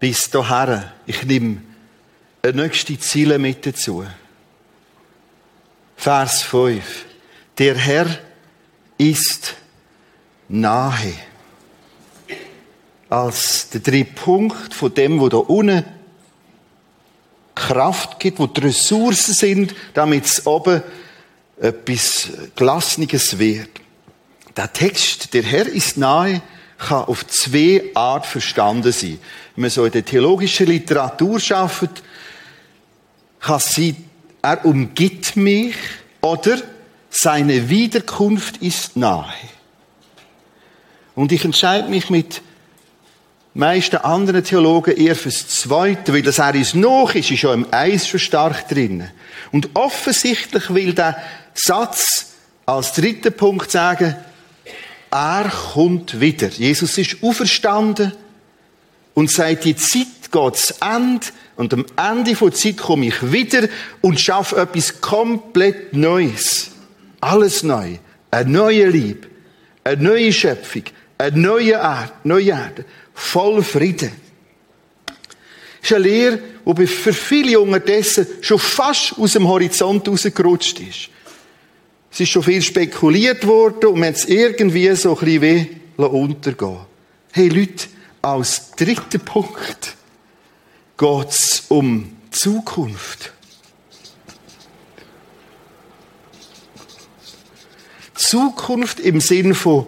bis 0.00 0.30
daher. 0.30 0.94
Ich 1.04 1.24
nehme 1.24 1.60
eine 2.40 2.62
nächste 2.62 2.98
Ziele 2.98 3.38
mit 3.38 3.66
dazu. 3.66 4.06
Vers 5.94 6.40
5. 6.40 7.04
Der 7.58 7.74
Herr 7.74 8.06
ist 8.96 9.56
nahe. 10.48 11.12
Als 13.10 13.68
der 13.68 13.82
dritte 13.82 14.12
Punkt 14.14 14.72
von 14.72 14.94
dem, 14.94 15.20
wo 15.20 15.28
da 15.28 15.36
unten 15.36 15.84
Kraft 17.54 18.20
gibt, 18.20 18.38
wo 18.38 18.46
die 18.46 18.62
Ressourcen 18.62 19.34
sind, 19.34 19.74
damit 19.92 20.24
es 20.24 20.46
oben 20.46 20.82
etwas 21.60 22.30
Gelassenes 22.54 23.38
wird. 23.38 23.68
Der 24.56 24.72
Text, 24.72 25.34
der 25.34 25.42
Herr 25.42 25.66
ist 25.66 25.98
nahe, 25.98 26.40
kann 26.78 27.04
auf 27.04 27.26
zwei 27.26 27.82
Art 27.94 28.26
verstanden 28.26 28.92
sein. 28.92 29.18
Wenn 29.54 29.62
man 29.62 29.70
so 29.70 29.84
in 29.84 29.92
der 29.92 30.04
theologischen 30.04 30.66
Literatur 30.66 31.40
schafft, 31.40 32.02
kann 33.40 33.56
es 33.56 33.70
sein, 33.70 33.96
er 34.42 34.64
umgibt 34.64 35.36
mich 35.36 35.76
oder 36.20 36.58
seine 37.10 37.68
Wiederkunft 37.68 38.58
ist 38.58 38.96
nahe. 38.96 39.32
Und 41.14 41.32
ich 41.32 41.44
entscheide 41.44 41.88
mich 41.88 42.10
mit 42.10 42.42
meisten 43.54 43.96
anderen 43.96 44.44
Theologen 44.44 44.96
eher 44.96 45.16
fürs 45.16 45.48
Zweite, 45.48 46.12
weil 46.12 46.22
das 46.22 46.38
er 46.38 46.54
ist 46.54 46.74
noch 46.74 47.14
ist, 47.14 47.30
ist 47.30 47.40
schon 47.40 47.64
im 47.64 47.66
Eis 47.72 48.06
schon 48.06 48.20
stark 48.20 48.68
drin. 48.68 49.08
Und 49.50 49.70
offensichtlich 49.74 50.72
will 50.74 50.92
der 50.92 51.16
Satz 51.54 52.34
als 52.66 52.92
dritten 52.92 53.32
Punkt 53.32 53.70
sagen, 53.70 54.16
er 55.10 55.50
kommt 55.72 56.20
wieder. 56.20 56.48
Jesus 56.48 56.98
ist 56.98 57.16
auferstanden 57.22 58.12
und 59.14 59.30
sagt, 59.30 59.64
die 59.64 59.76
Zeit 59.76 60.06
geht 60.30 60.56
zu 60.56 60.74
Ende 60.80 61.26
und 61.56 61.72
am 61.72 61.86
Ende 61.96 62.34
der 62.34 62.52
Zeit 62.52 62.76
komme 62.76 63.06
ich 63.06 63.32
wieder 63.32 63.68
und 64.02 64.20
schaffe 64.20 64.56
etwas 64.56 65.00
komplett 65.00 65.94
Neues. 65.94 66.70
Alles 67.20 67.62
neu. 67.62 67.96
Eine 68.30 68.50
neue 68.50 68.88
Liebe, 68.88 69.26
eine 69.84 70.02
neue 70.02 70.32
Schöpfung, 70.32 70.82
eine 71.16 71.38
neue 71.38 71.72
Erde, 71.72 72.12
neue 72.24 72.50
Erde, 72.50 72.84
voll 73.14 73.62
Frieden. 73.62 74.12
Das 75.06 75.90
ist 75.90 75.92
eine 75.92 76.04
Lehre, 76.04 76.40
die 76.66 76.86
für 76.86 77.12
viele 77.12 77.60
unterdessen 77.60 78.26
schon 78.40 78.58
fast 78.58 79.16
aus 79.18 79.32
dem 79.32 79.46
Horizont 79.46 80.06
rausgerutscht 80.08 80.80
ist. 80.80 81.08
Es 82.10 82.20
ist 82.20 82.30
schon 82.30 82.42
viel 82.42 82.62
spekuliert 82.62 83.46
worden 83.46 83.86
und 83.86 84.00
man 84.00 84.08
hat 84.08 84.16
es 84.16 84.24
irgendwie 84.26 84.94
so 84.96 85.16
ein 85.18 85.24
bisschen 85.24 85.42
weh 85.42 85.66
untergehen 85.96 86.78
Hey 87.32 87.48
Leute, 87.48 87.86
als 88.22 88.70
dritter 88.72 89.18
Punkt 89.18 89.94
geht 90.96 91.28
es 91.28 91.64
um 91.68 92.16
Zukunft. 92.30 93.32
Zukunft 98.14 99.00
im 99.00 99.20
Sinn 99.20 99.54
von 99.54 99.86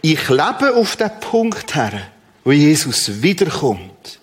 ich 0.00 0.28
lebe 0.28 0.74
auf 0.74 0.96
den 0.96 1.10
Punkt 1.20 1.74
her, 1.74 2.10
wo 2.44 2.52
Jesus 2.52 3.22
wiederkommt. 3.22 4.20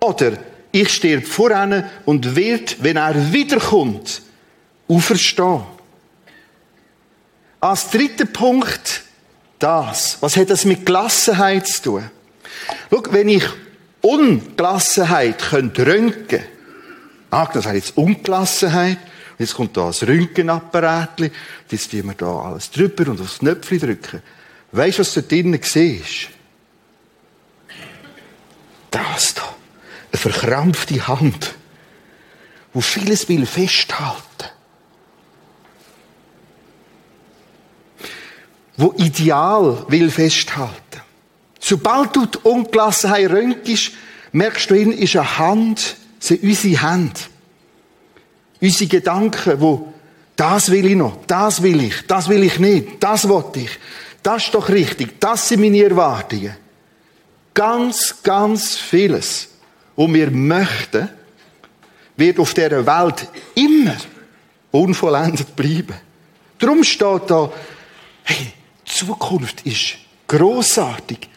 Oder 0.00 0.38
ich 0.70 0.88
sterbe 0.88 1.26
voran 1.26 1.84
und 2.06 2.34
wird, 2.34 2.82
wenn 2.82 2.96
er 2.96 3.32
wiederkommt, 3.32 4.22
auferstehen. 4.96 5.62
Als 7.60 7.90
dritter 7.90 8.26
Punkt 8.26 9.02
das. 9.58 10.18
Was 10.20 10.36
hat 10.36 10.50
das 10.50 10.64
mit 10.64 10.84
Gelassenheit 10.84 11.66
zu 11.66 11.82
tun? 11.82 12.10
Schau, 12.90 13.02
wenn 13.10 13.28
ich 13.28 13.44
Ungelassenheit 14.00 15.38
könnte 15.38 15.86
röntgen, 15.86 16.42
ah, 17.30 17.46
das 17.46 17.64
wäre 17.64 17.76
jetzt 17.76 17.96
Ungelassenheit, 17.96 18.98
jetzt 19.38 19.54
kommt 19.54 19.76
da 19.76 19.88
ein 19.88 20.08
Röntgenapparat, 20.08 21.30
jetzt 21.70 21.90
tun 21.90 22.06
wir 22.06 22.14
da 22.14 22.40
alles 22.40 22.70
drüber 22.70 23.10
und 23.10 23.20
aufs 23.20 23.38
Knöpfchen 23.38 23.78
drücken. 23.78 24.22
Weißt 24.72 24.98
du, 24.98 25.00
was 25.00 25.14
da 25.14 25.20
drinnen 25.20 25.54
ist? 25.54 26.28
Das 28.90 29.34
da. 29.34 29.42
Eine 30.10 30.18
verkrampfte 30.18 31.06
Hand, 31.06 31.54
wo 32.72 32.80
vieles 32.80 33.28
will 33.28 33.46
festhalten. 33.46 34.22
Wo 38.82 38.92
Ideal 38.96 39.84
will 39.88 40.10
festhalten. 40.10 41.00
Sobald 41.60 42.16
du 42.16 42.26
die 42.26 42.38
Ungelassenheit 42.42 43.30
röntgest, 43.30 43.92
merkst 44.32 44.68
du, 44.68 44.74
in 44.74 44.90
ist 44.90 45.14
eine 45.14 45.38
Hand, 45.38 45.96
sind 46.18 46.42
unsere 46.42 46.82
Hand. 46.82 47.28
Unsere 48.60 48.90
Gedanken, 48.90 49.60
wo 49.60 49.92
das 50.34 50.68
will 50.72 50.86
ich 50.86 50.96
noch, 50.96 51.18
das 51.28 51.62
will 51.62 51.80
ich, 51.80 52.06
das 52.08 52.28
will 52.28 52.42
ich 52.42 52.58
nicht, 52.58 53.00
das 53.00 53.28
will 53.28 53.44
ich. 53.54 53.70
Das 54.20 54.46
ist 54.46 54.54
doch 54.54 54.68
richtig, 54.68 55.20
das 55.20 55.48
sind 55.48 55.60
meine 55.60 55.80
Erwartungen. 55.80 56.56
Ganz, 57.54 58.16
ganz 58.24 58.76
vieles, 58.76 59.48
was 59.94 60.12
wir 60.12 60.30
möchten, 60.32 61.08
wird 62.16 62.40
auf 62.40 62.52
dieser 62.52 62.84
Welt 62.84 63.28
immer 63.54 63.96
unvollendet 64.72 65.54
bleiben. 65.54 65.94
Darum 66.58 66.82
steht 66.82 67.30
da, 67.30 67.52
hey, 68.24 68.54
Zukunft 68.92 69.66
ist 69.66 69.96
großartig. 70.28 71.28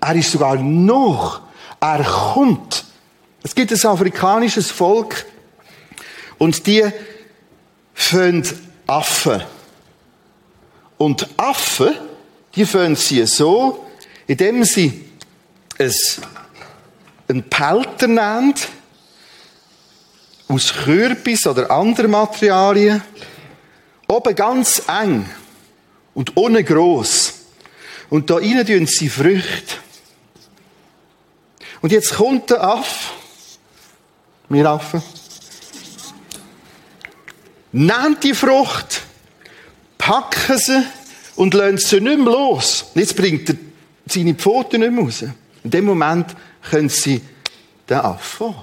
Er 0.00 0.14
ist 0.14 0.32
sogar 0.32 0.56
noch. 0.56 1.40
Er 1.80 2.04
kommt. 2.04 2.84
Es 3.42 3.54
gibt 3.54 3.72
ein 3.72 3.90
afrikanisches 3.90 4.70
Volk 4.70 5.24
und 6.38 6.66
die 6.66 6.84
föhnen 7.94 8.46
Affen. 8.86 9.42
Und 10.98 11.28
Affen, 11.38 11.94
die 12.54 12.66
föhnen 12.66 12.96
sie 12.96 13.26
so, 13.26 13.86
indem 14.26 14.64
sie 14.64 15.06
einen 17.28 17.42
Pelter 17.48 18.08
nehmen, 18.08 18.54
aus 20.48 20.74
Kürbis 20.74 21.46
oder 21.46 21.70
anderen 21.70 22.10
Materialien, 22.10 23.02
oben 24.08 24.34
ganz 24.34 24.82
eng 24.88 25.24
und 26.14 26.36
ohne 26.36 26.64
groß. 26.64 27.34
Und 28.08 28.30
da 28.30 28.36
rein 28.36 28.66
tun 28.66 28.86
sie 28.86 29.08
Früchte. 29.08 29.76
Und 31.80 31.92
jetzt 31.92 32.14
kommt 32.14 32.50
der 32.50 32.62
Aff, 32.62 33.12
wir 34.48 34.68
Affen, 34.68 35.02
nimmt 37.72 38.22
die 38.22 38.34
Frucht, 38.34 39.02
packen 39.96 40.58
sie 40.58 40.82
und 41.36 41.54
lassen 41.54 41.78
sie 41.78 42.00
nicht 42.00 42.18
mehr 42.18 42.32
los. 42.32 42.86
Und 42.94 43.00
jetzt 43.00 43.16
bringt 43.16 43.48
er 43.48 43.56
seine 44.06 44.34
Pfoten 44.34 44.80
nicht 44.80 44.92
mehr 44.92 45.04
raus. 45.04 45.24
In 45.62 45.70
dem 45.70 45.84
Moment 45.84 46.34
können 46.68 46.88
sie 46.88 47.22
den 47.88 47.98
Affen. 47.98 48.54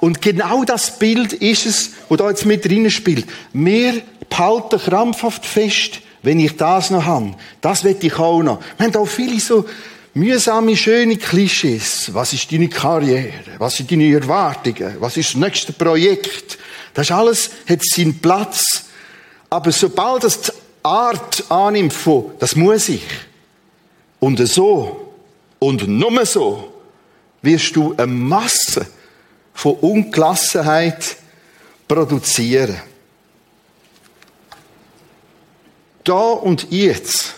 Und 0.00 0.20
genau 0.20 0.62
das 0.64 0.98
Bild 0.98 1.32
ist 1.32 1.66
es, 1.66 1.90
wo 2.08 2.16
da 2.16 2.28
jetzt 2.28 2.44
mit 2.44 2.64
drin 2.64 2.90
spielt. 2.90 3.26
Wir 3.52 4.02
behalten 4.28 4.78
krampfhaft 4.78 5.46
fest 5.46 6.00
wenn 6.26 6.40
ich 6.40 6.56
das 6.56 6.90
noch 6.90 7.04
habe. 7.04 7.36
Das 7.60 7.84
will 7.84 7.96
ich 8.00 8.18
auch 8.18 8.42
noch. 8.42 8.60
Wir 8.76 8.86
haben 8.86 8.96
auch 8.96 9.06
viele 9.06 9.38
so 9.38 9.64
mühsame, 10.12 10.76
schöne 10.76 11.16
Klischees. 11.18 12.12
Was 12.12 12.32
ist 12.32 12.50
deine 12.50 12.68
Karriere? 12.68 13.32
Was 13.58 13.76
sind 13.76 13.92
deine 13.92 14.12
Erwartungen? 14.12 14.96
Was 14.98 15.16
ist 15.16 15.34
das 15.34 15.36
nächste 15.36 15.72
Projekt? 15.72 16.58
Das 16.94 17.12
alles 17.12 17.50
hat 17.68 17.78
seinen 17.84 18.18
Platz. 18.18 18.86
Aber 19.48 19.70
sobald 19.70 20.24
das 20.24 20.52
Art 20.82 21.44
annimmt 21.48 21.92
von, 21.92 22.32
das 22.40 22.56
muss 22.56 22.88
ich. 22.88 23.04
Und 24.18 24.44
so 24.48 25.14
und 25.60 25.86
nur 25.86 26.26
so 26.26 26.72
wirst 27.40 27.76
du 27.76 27.94
eine 27.96 28.08
Masse 28.08 28.84
von 29.54 29.74
Ungelassenheit 29.74 31.18
produzieren. 31.86 32.80
Da 36.06 36.30
und 36.30 36.70
jetzt. 36.70 37.34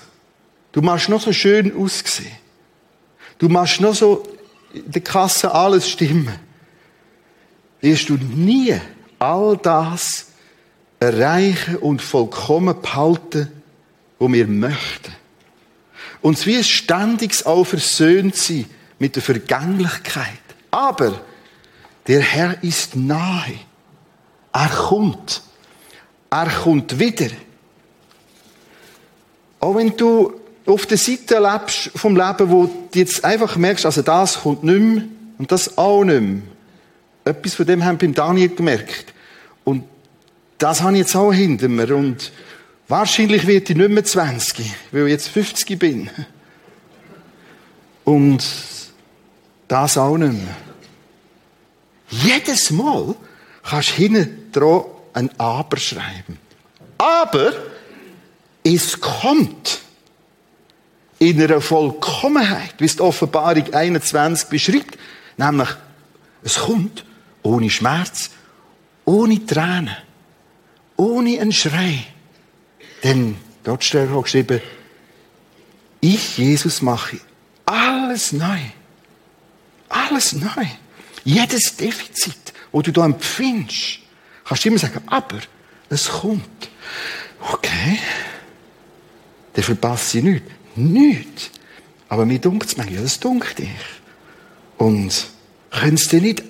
Du 0.73 0.83
machst 0.83 1.09
noch 1.09 1.23
so 1.23 1.33
schön 1.33 1.75
aussehen. 1.77 2.37
Du 3.39 3.49
machst 3.49 3.81
noch 3.81 3.95
so 3.95 4.23
in 4.75 4.91
der 4.93 5.01
Kasse 5.01 5.53
alles 5.53 5.89
stimmen. 5.89 6.39
Wirst 7.81 8.11
du 8.11 8.15
nie 8.15 8.79
all 9.19 9.57
das 9.57 10.27
erreichen 11.01 11.77
und 11.77 12.03
vollkommen 12.03 12.81
behalten, 12.83 13.51
wo 14.19 14.31
wir 14.31 14.47
möchten. 14.47 15.15
Und 16.21 16.45
wie 16.45 16.59
ein 16.59 16.65
ständiges 16.65 17.47
Aufersöhnt 17.47 18.37
sein 18.37 18.67
mit 18.99 19.17
der 19.17 19.23
Vergänglichkeit. 19.23 20.27
Aber 20.71 21.23
der 22.07 22.21
Herr 22.21 22.63
ist 22.63 22.97
nahe. 22.97 23.55
Er 24.53 24.69
kommt. 24.69 25.43
Er 26.29 26.51
kommt 26.51 26.99
wieder. 26.99 27.31
Auch 29.61 29.75
wenn 29.75 29.97
du 29.97 30.33
auf 30.67 30.87
der 30.87 30.99
Seite 30.99 31.39
lebst 31.39 31.91
vom 31.97 32.17
Leben, 32.17 32.51
wo 32.51 32.67
du 32.67 32.99
jetzt 32.99 33.25
einfach 33.25 33.57
merkst, 33.57 33.87
also 33.87 34.03
das 34.03 34.43
kommt 34.43 34.65
nicht 34.65 34.81
mehr 34.81 35.05
und 35.39 35.51
das 35.51 35.79
auch 35.79 36.05
nicht 36.05 36.21
mehr. 36.21 36.43
Etwas 37.25 37.55
von 37.55 37.67
dem 37.67 37.85
haben 37.85 38.01
wir 38.01 38.09
beim 38.09 38.15
Daniel 38.15 38.55
gemerkt. 38.55 39.13
Und 39.65 39.85
das 40.59 40.83
habe 40.83 40.93
ich 40.93 41.01
jetzt 41.01 41.17
auch 41.17 41.33
hinter 41.33 41.69
mir. 41.69 41.95
Und 41.95 42.33
wahrscheinlich 42.89 43.47
wird 43.47 43.71
ich 43.71 43.77
nicht 43.77 43.91
mehr 43.91 44.05
20, 44.05 44.75
weil 44.93 45.05
ich 45.05 45.11
jetzt 45.11 45.29
50 45.29 45.79
bin. 45.79 46.11
Und 48.05 48.45
das 49.69 49.99
auch 49.99 50.17
nicht 50.17 50.33
mehr. 50.33 50.57
Jedes 52.09 52.71
Mal 52.71 53.15
kannst 53.63 53.91
du 53.91 53.95
hinten 53.95 54.51
dran 54.53 54.85
ein 55.13 55.31
Aber 55.39 55.77
schreiben. 55.77 56.39
Aber 56.97 57.53
es 58.75 59.01
kommt 59.01 59.81
in 61.19 61.43
einer 61.43 61.61
Vollkommenheit, 61.61 62.75
wie 62.79 62.85
es 62.85 62.97
die 62.97 63.03
Offenbarung 63.03 63.73
21 63.73 64.49
beschreibt. 64.49 64.99
Nämlich, 65.37 65.69
es 66.43 66.57
kommt 66.57 67.05
ohne 67.43 67.71
Schmerz, 67.71 68.31
ohne 69.05 69.45
Tränen, 69.45 69.97
ohne 70.97 71.41
einen 71.41 71.53
Schrei. 71.53 72.05
Denn 73.03 73.37
dort 73.65 73.85
steht 73.85 74.11
auch 74.11 74.23
geschrieben, 74.23 74.61
ich, 76.01 76.39
Jesus, 76.39 76.83
mache 76.83 77.19
alles 77.65 78.33
neu. 78.33 78.61
Alles 79.89 80.33
neu. 80.33 80.67
Jedes 81.25 81.77
Defizit, 81.77 82.53
wo 82.71 82.83
du 82.83 82.93
da 82.93 83.05
empfindest, 83.05 84.01
kannst 84.45 84.65
du 84.65 84.69
immer 84.69 84.79
sagen, 84.79 85.03
aber 85.07 85.39
es 85.89 86.09
kommt. 86.09 86.69
Okay. 87.53 87.99
Dann 89.59 89.65
verpasse 89.65 90.19
ich 90.19 90.25
nichts. 90.25 90.53
Nichts. 90.77 91.51
Aber 92.09 92.25
mir 92.25 92.39
dunkt 92.39 92.69
es 92.69 92.77
manchmal, 92.77 93.03
das 93.03 93.19
dunkt 93.19 93.59
dich. 93.59 93.69
Und 94.77 95.27
können 95.73 95.95
es 95.95 96.07
dir 96.07 96.21
nicht 96.21 96.45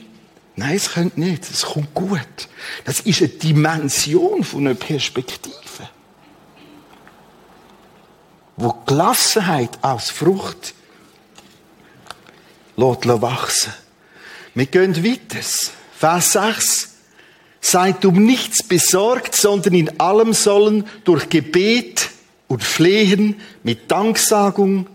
Nein, 0.56 0.76
es 0.76 0.90
könnte 0.90 1.20
nicht. 1.20 1.48
Es 1.48 1.62
kommt 1.62 1.94
gut. 1.94 2.18
Das 2.84 3.00
ist 3.00 3.20
eine 3.22 3.28
Dimension 3.30 4.44
von 4.44 4.66
einer 4.66 4.74
Perspektive. 4.74 5.54
Wo 8.56 8.74
Gelassenheit 8.84 9.78
aus 9.80 10.10
Frucht 10.10 10.74
lässt 12.76 13.06
wachsen. 13.06 13.72
Wir 14.54 14.66
gehen 14.66 15.02
weiter. 15.02 15.46
Vers 15.96 16.32
6. 16.32 16.88
Seid 17.62 18.04
um 18.04 18.22
nichts 18.22 18.62
besorgt, 18.62 19.34
sondern 19.34 19.72
in 19.72 19.98
allem 19.98 20.34
sollen 20.34 20.86
durch 21.04 21.30
Gebet 21.30 22.10
und 22.48 22.64
Flehen 22.64 23.37
mit 23.62 23.90
Danksagung 23.90 24.87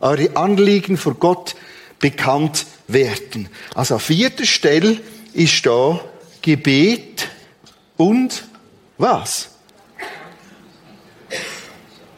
eure 0.00 0.36
Anliegen 0.36 0.96
vor 0.96 1.14
Gott 1.14 1.56
bekannt 1.98 2.66
werden. 2.88 3.48
Also 3.74 3.94
an 3.94 4.00
vierter 4.00 4.44
Stelle 4.44 5.00
ist 5.32 5.64
da 5.64 6.00
Gebet 6.42 7.28
und 7.96 8.44
was? 8.98 9.50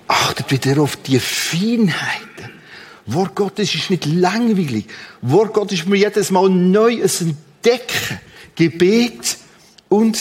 Achtet 0.06 0.50
wieder 0.50 0.80
auf 0.80 0.96
die 0.96 1.20
Feinheiten. 1.20 2.52
Wort 3.06 3.34
Gottes 3.34 3.74
ist 3.74 3.90
nicht 3.90 4.04
langweilig. 4.06 4.86
Wort 5.22 5.54
Gottes 5.54 5.80
ist 5.80 5.88
mir 5.88 5.96
jedes 5.96 6.30
Mal 6.30 6.48
neu 6.50 7.02
ein 7.02 7.36
Entdecken. 7.62 8.20
Gebet 8.54 9.38
und 9.88 10.18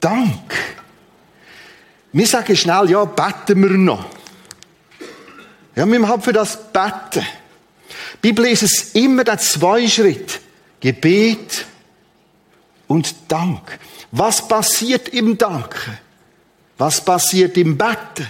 Dank. 0.00 0.54
Wir 2.12 2.26
sagen 2.26 2.56
schnell, 2.56 2.90
ja, 2.90 3.04
beten 3.04 3.62
wir 3.62 3.70
noch. 3.70 4.04
Ja, 5.76 5.86
wir 5.86 6.08
haben 6.08 6.22
für 6.22 6.32
das 6.32 6.72
beten. 6.72 7.24
Die 8.22 8.28
Bibel 8.28 8.46
ist 8.46 8.62
es 8.62 8.94
immer 8.94 9.24
der 9.24 9.38
Zweischritt. 9.38 10.40
Gebet 10.80 11.66
und 12.86 13.14
Dank. 13.28 13.78
Was 14.10 14.46
passiert 14.46 15.08
im 15.08 15.36
Danken? 15.36 15.98
Was 16.78 17.04
passiert 17.04 17.56
im 17.56 17.76
Betten? 17.76 18.28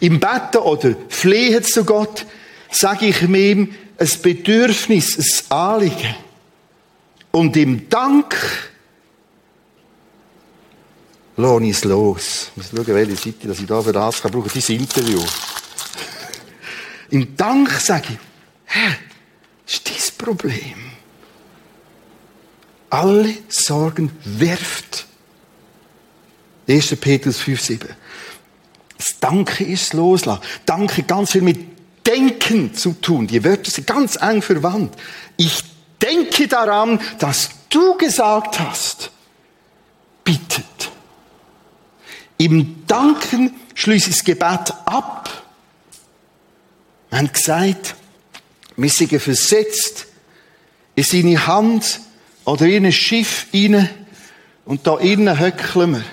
Im 0.00 0.20
Betten 0.20 0.60
oder 0.60 0.94
Flehen 1.08 1.62
zu 1.62 1.84
Gott 1.84 2.24
sage 2.70 3.06
ich 3.06 3.22
mir 3.22 3.50
ihm 3.50 3.74
ein 3.98 4.10
Bedürfnis, 4.22 5.46
ein 5.50 5.56
Anliegen. 5.56 6.14
Und 7.30 7.56
im 7.56 7.88
Dank 7.88 8.36
lohne 11.38 11.66
ich 11.66 11.76
es 11.76 11.84
los. 11.84 12.50
Ich 12.56 12.72
muss 12.72 12.84
schauen, 12.86 12.94
welche 12.94 13.16
Seite 13.16 13.48
dass 13.48 13.60
ich 13.60 13.66
da 13.66 13.80
für 13.80 13.92
das 13.92 14.20
kann 14.20 14.30
brauchen. 14.30 14.50
Dieses 14.52 14.68
Interview. 14.70 15.22
Im 17.10 17.36
Dank 17.36 17.70
sage 17.70 18.08
ich, 18.10 18.18
Herr, 18.64 18.96
das 19.64 19.74
ist 19.74 19.88
dein 19.88 20.26
Problem. 20.26 20.74
Alle 22.90 23.34
Sorgen 23.48 24.10
werft. 24.24 25.06
1. 26.68 26.96
Petrus 26.96 27.38
5, 27.38 27.60
7. 27.60 27.88
Das 28.96 29.16
Danke 29.20 29.64
ist 29.64 29.94
loslassen. 29.94 30.42
Danke 30.66 31.04
ganz 31.04 31.32
viel 31.32 31.42
mit 31.42 31.78
Denken 32.06 32.74
zu 32.74 32.94
tun. 32.94 33.26
Die 33.26 33.44
Wörter 33.44 33.70
sind 33.70 33.86
ganz 33.86 34.16
eng 34.16 34.42
verwandt. 34.42 34.96
Ich 35.36 35.62
denke 36.02 36.48
daran, 36.48 37.00
dass 37.18 37.50
du 37.68 37.96
gesagt 37.96 38.58
hast, 38.58 39.12
Im 42.38 42.86
Danken 42.86 43.54
schließe 43.74 44.10
ich 44.10 44.16
das 44.16 44.24
Gebet 44.24 44.72
ab. 44.86 45.44
Wir 47.10 47.18
haben 47.18 47.32
gesagt, 47.32 47.94
wir 48.76 48.90
sind 48.90 49.20
versetzt 49.20 50.06
in 50.94 51.04
seine 51.04 51.46
Hand 51.46 52.00
oder 52.44 52.66
in 52.66 52.86
ein 52.86 52.92
Schiff 52.92 53.46
rein 53.52 53.88
und 54.64 54.86
da 54.86 54.98
innen 54.98 55.38
höckeln 55.38 55.92
wir. 55.92 56.04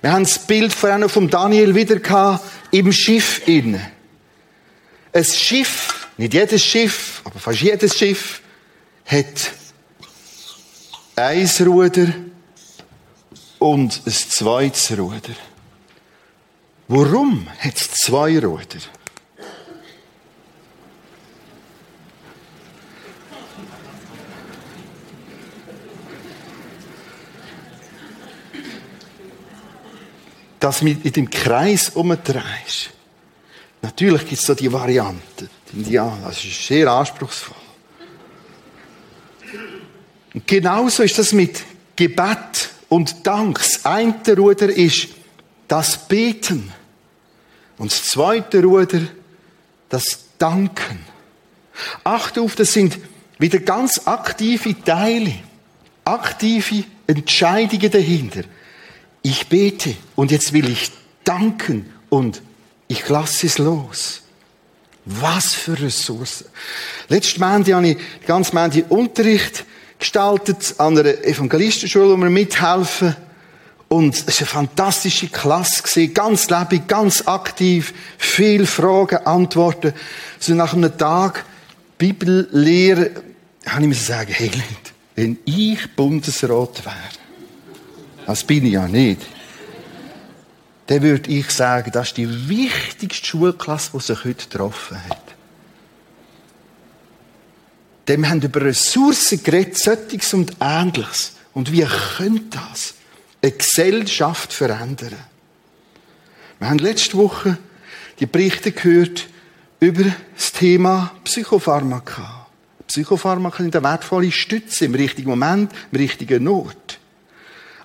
Wir 0.00 0.12
haben 0.12 0.22
das 0.22 0.38
Bild 0.46 0.72
von 0.72 1.08
vom 1.08 1.28
Daniel 1.28 1.74
wieder 1.74 1.96
gehabt, 1.96 2.44
im 2.70 2.92
Schiff 2.92 3.46
innen. 3.48 3.84
Ein 5.12 5.24
Schiff, 5.24 6.08
nicht 6.16 6.34
jedes 6.34 6.64
Schiff, 6.64 7.20
aber 7.24 7.40
fast 7.40 7.60
jedes 7.60 7.98
Schiff, 7.98 8.42
hat 9.06 9.52
ein 11.16 11.48
Ruder 11.66 12.14
und 13.58 14.02
ein 14.06 14.12
zweites 14.12 14.96
Ruder. 14.96 15.34
Warum 16.88 17.46
hat 17.58 17.76
es 17.76 17.90
zwei 17.92 18.38
Ruder? 18.38 18.80
dass 30.60 30.80
du 30.80 30.86
in 30.88 31.12
dem 31.12 31.30
Kreis 31.30 31.90
umdrehst. 31.90 32.90
Natürlich 33.80 34.22
gibt 34.22 34.40
es 34.40 34.46
so 34.46 34.54
die 34.54 34.72
Variante. 34.72 35.48
Das 35.72 36.44
ist 36.44 36.66
sehr 36.66 36.90
anspruchsvoll. 36.90 37.56
Und 40.34 40.46
genauso 40.46 41.04
ist 41.04 41.16
das 41.18 41.32
mit 41.32 41.62
Gebet 41.94 42.70
und 42.88 43.26
Dank. 43.26 43.58
Das 43.58 43.84
eine 43.84 44.14
Ruder 44.36 44.68
ist 44.68 45.08
das 45.68 46.08
Beten. 46.08 46.72
Und 47.78 47.92
das 47.92 48.04
zweite 48.04 48.62
Ruder, 48.62 49.00
das 49.88 50.24
Danken. 50.38 51.00
Achte 52.04 52.40
auf, 52.40 52.54
das 52.54 52.72
sind 52.72 52.98
wieder 53.38 53.60
ganz 53.60 54.02
aktive 54.06 54.74
Teile, 54.84 55.34
aktive 56.04 56.84
Entscheidungen 57.06 57.90
dahinter. 57.90 58.42
Ich 59.22 59.46
bete 59.48 59.94
und 60.16 60.30
jetzt 60.30 60.52
will 60.52 60.68
ich 60.68 60.90
danken 61.24 61.92
und 62.08 62.42
ich 62.88 63.08
lasse 63.08 63.46
es 63.46 63.58
los. 63.58 64.22
Was 65.04 65.54
für 65.54 65.80
Ressourcen. 65.80 66.46
Letztes 67.08 67.38
Montag 67.38 67.74
habe 67.74 67.88
ich 67.88 67.96
die 67.96 68.26
ganze 68.26 68.54
Montag 68.54 68.90
Unterricht 68.90 69.64
gestaltet 69.98 70.74
an 70.78 70.98
einer 70.98 71.24
Evangelistenschule, 71.24 72.10
wo 72.10 72.16
wir 72.16 72.30
mithelfen. 72.30 73.16
Und 73.88 74.14
es 74.26 74.40
war 74.40 74.60
eine 74.60 74.68
fantastische 74.68 75.28
Klasse, 75.28 76.08
ganz 76.08 76.50
lebendig, 76.50 76.86
ganz 76.86 77.26
aktiv, 77.26 77.94
viel 78.18 78.66
Fragen, 78.66 79.26
Antworten. 79.26 79.94
So 80.38 80.54
nach 80.54 80.74
einem 80.74 80.96
Tag 80.96 81.44
Bibellehre, 81.96 83.10
habe 83.66 83.82
ich 83.82 83.88
mir 83.88 83.94
sagen, 83.94 84.32
hey, 84.32 84.50
wenn 85.16 85.38
ich 85.46 85.96
Bundesrat 85.96 86.84
wäre, 86.84 86.96
das 88.26 88.44
bin 88.44 88.66
ich 88.66 88.74
ja 88.74 88.86
nicht, 88.86 89.22
dann 90.86 91.02
würde 91.02 91.30
ich 91.30 91.50
sagen, 91.50 91.90
das 91.92 92.08
ist 92.08 92.16
die 92.18 92.48
wichtigste 92.48 93.26
Schulklasse, 93.26 93.90
die 93.94 94.00
sich 94.00 94.24
heute 94.24 94.48
getroffen 94.48 94.98
hat. 95.08 95.22
Denn 98.06 98.22
wir 98.22 98.30
haben 98.30 98.40
über 98.40 98.62
Ressourcen 98.62 99.42
geredet, 99.42 99.76
Sättiges 99.76 100.32
und 100.32 100.52
Ähnliches. 100.60 101.32
Und 101.52 101.70
wie 101.72 101.86
könnte 102.16 102.58
das 102.72 102.94
eine 103.42 103.52
Gesellschaft 103.52 104.52
verändern? 104.52 105.16
Wir 106.58 106.68
haben 106.68 106.78
letzte 106.78 107.16
Woche 107.16 107.58
die 108.20 108.26
Berichte 108.26 108.72
gehört 108.72 109.28
über 109.80 110.04
das 110.34 110.52
Thema 110.52 111.12
Psychopharmaka. 111.24 112.46
Psychopharmaka 112.88 113.62
sind 113.62 113.76
eine 113.76 113.84
wertvolle 113.84 114.32
Stütze 114.32 114.86
im 114.86 114.94
richtigen 114.94 115.28
Moment, 115.28 115.72
im 115.92 115.98
richtigen 115.98 116.48
Ort. 116.48 116.98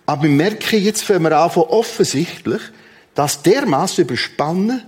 Aber 0.05 0.23
wir 0.23 0.29
merken 0.29 0.81
jetzt, 0.81 1.07
wenn 1.09 1.21
wir 1.21 1.37
an, 1.37 1.51
offensichtlich, 1.51 2.61
das 3.13 3.43
dermaßen 3.43 4.05
überspannen 4.05 4.83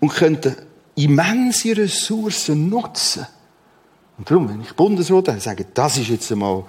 und 0.00 0.12
könnten 0.12 0.54
immense 0.96 1.76
Ressourcen 1.76 2.68
nutzen. 2.68 3.26
Und 4.18 4.30
darum, 4.30 4.48
wenn 4.48 4.60
ich 4.60 4.72
Bundesrat 4.74 5.40
sage 5.40 5.66
das 5.72 5.96
ist 5.96 6.08
jetzt 6.08 6.30
einmal 6.30 6.64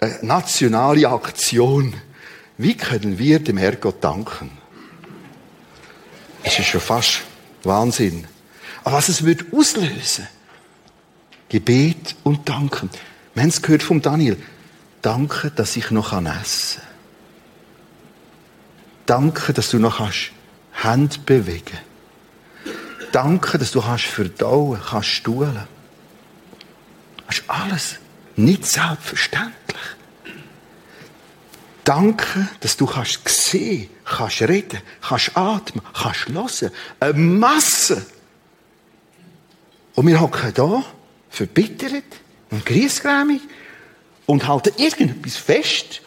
eine 0.00 0.18
nationale 0.22 1.08
Aktion. 1.08 1.94
Wie 2.62 2.76
können 2.76 3.18
wir 3.18 3.40
dem 3.40 3.56
Herrgott 3.56 4.04
danken? 4.04 4.52
Das 6.44 6.56
ist 6.60 6.66
schon 6.66 6.80
fast 6.80 7.22
Wahnsinn. 7.64 8.28
Aber 8.84 8.98
was 8.98 9.08
es 9.08 9.24
wird 9.24 9.52
auslösen? 9.52 10.28
Gebet 11.48 12.14
und 12.22 12.48
Danken. 12.48 12.88
Wir 13.34 13.42
haben 13.42 13.48
es 13.48 13.62
gehört 13.62 13.82
vom 13.82 14.00
Daniel. 14.00 14.36
Danke, 15.02 15.50
dass 15.50 15.76
ich 15.76 15.90
noch 15.90 16.12
essen 16.12 16.24
kann. 16.24 16.88
Danke, 19.06 19.52
dass 19.52 19.70
du 19.70 19.80
noch 19.80 19.98
kannst 19.98 20.30
Hand 20.74 21.26
bewegen. 21.26 21.78
Danke, 23.10 23.58
dass 23.58 23.72
du 23.72 23.82
kannst 23.82 24.04
verdauen, 24.04 24.80
kannst 24.88 25.08
stuhlen. 25.08 25.66
Das 27.26 27.38
ist 27.38 27.50
alles 27.50 27.98
nicht 28.36 28.66
selbstverständlich. 28.66 29.52
Danke, 31.84 32.48
dass 32.60 32.76
du 32.76 32.86
kannst 32.86 33.28
sehen, 33.28 33.90
kannst 34.04 34.42
reden, 34.42 34.80
kannst 35.00 35.36
atmen, 35.36 35.84
kannst 35.92 36.28
hören. 36.28 36.72
Eine 37.00 37.12
Masse. 37.14 38.06
Und 39.94 40.06
wir 40.06 40.20
hocken 40.20 40.52
da, 40.54 40.84
verbittert 41.28 42.04
und 42.50 42.64
griesgrämig 42.64 43.40
und 44.26 44.46
halten 44.46 44.72
irgendetwas 44.76 45.36
fest 45.36 46.02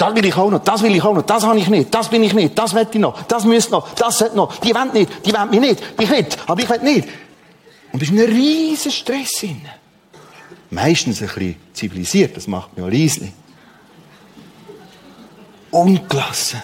das 0.00 0.14
will 0.14 0.24
ich 0.24 0.34
auch 0.34 0.50
noch, 0.50 0.64
das 0.64 0.82
will 0.82 0.94
ich 0.94 1.02
auch 1.02 1.12
noch, 1.12 1.22
das 1.22 1.44
habe 1.44 1.58
ich 1.58 1.68
nicht, 1.68 1.94
das 1.94 2.08
bin 2.08 2.22
ich 2.22 2.32
nicht, 2.32 2.58
das 2.58 2.74
will 2.74 2.86
ich 2.90 2.98
noch, 2.98 3.22
das 3.24 3.44
müsste 3.44 3.72
noch, 3.72 3.92
das 3.94 4.18
sollte 4.18 4.34
noch, 4.34 4.56
die 4.56 4.74
wollen 4.74 4.92
nicht, 4.94 5.10
die 5.26 5.32
wollen 5.32 5.50
mich 5.50 5.60
nicht, 5.60 5.82
ich 6.00 6.10
nicht, 6.10 6.38
aber 6.46 6.62
ich 6.62 6.70
will 6.70 6.78
nicht. 6.80 7.08
Und 7.92 8.02
es 8.02 8.08
ist 8.08 8.18
ein 8.18 8.24
riesen 8.24 8.90
Stress 8.90 9.42
in. 9.42 9.60
Meistens 10.70 11.20
ein 11.20 11.28
bisschen 11.28 11.56
zivilisiert, 11.74 12.34
das 12.34 12.46
macht 12.46 12.76
mir 12.76 12.84
auch 12.84 12.90
Riesling. 12.90 13.34
Ungelassen. 15.70 16.62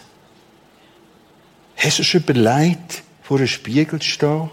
Hast 1.77 1.99
du 1.99 2.05
schon 2.05 2.23
überlegt, 2.23 3.03
vor 3.23 3.39
einem 3.39 3.47
Spiegel 3.47 4.01
zu 4.01 4.09
stehen? 4.09 4.51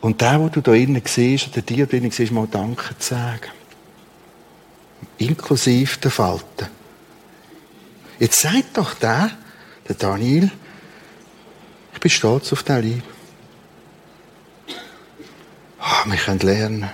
Und 0.00 0.20
der, 0.20 0.40
wo 0.40 0.48
du 0.48 0.60
da 0.60 0.72
innen 0.74 1.02
siehst, 1.04 1.48
oder 1.48 1.62
die 1.62 1.84
da 1.84 1.96
innen 1.96 2.10
siehst, 2.10 2.32
mal 2.32 2.46
Danke 2.46 2.96
zu 2.98 3.14
sagen 3.14 3.50
inklusive 5.18 5.98
der 5.98 6.10
Falten. 6.10 6.68
Jetzt 8.18 8.40
sagt 8.40 8.76
doch 8.76 8.94
der, 8.94 9.30
der 9.88 9.96
Daniel, 9.96 10.50
ich 11.92 12.00
bin 12.00 12.10
stolz 12.10 12.52
auf 12.52 12.62
dein 12.62 12.82
Lieb. 12.82 13.02
Oh, 15.80 16.10
wir 16.10 16.16
können 16.16 16.40
lernen 16.40 16.90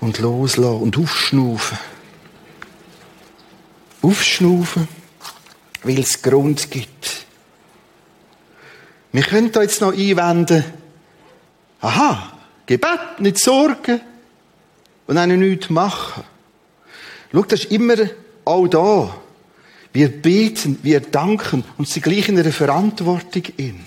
und 0.00 0.18
loslassen 0.18 0.80
und 0.80 0.98
aufschnaufen. 0.98 1.78
Aufschnaufen, 4.02 4.88
weil 5.84 6.00
es 6.00 6.20
Grund 6.22 6.70
gibt. 6.70 7.26
Wir 9.12 9.22
können 9.22 9.52
da 9.52 9.62
jetzt 9.62 9.80
noch 9.80 9.92
einwenden, 9.92 10.64
aha, 11.80 12.32
Gebet, 12.66 13.20
nicht 13.20 13.38
Sorgen 13.38 14.00
und 15.06 15.18
einen 15.18 15.40
nichts 15.40 15.70
machen. 15.70 16.24
Schau, 17.32 17.42
das 17.42 17.64
ist 17.64 17.72
immer 17.72 17.94
auch 18.44 18.66
da. 18.68 19.14
Wir 19.92 20.08
beten, 20.08 20.78
wir 20.82 21.00
danken 21.00 21.64
und 21.76 21.88
sie 21.88 22.00
gleich 22.00 22.28
in 22.28 22.38
einer 22.38 22.52
Verantwortung 22.52 23.42
in. 23.56 23.84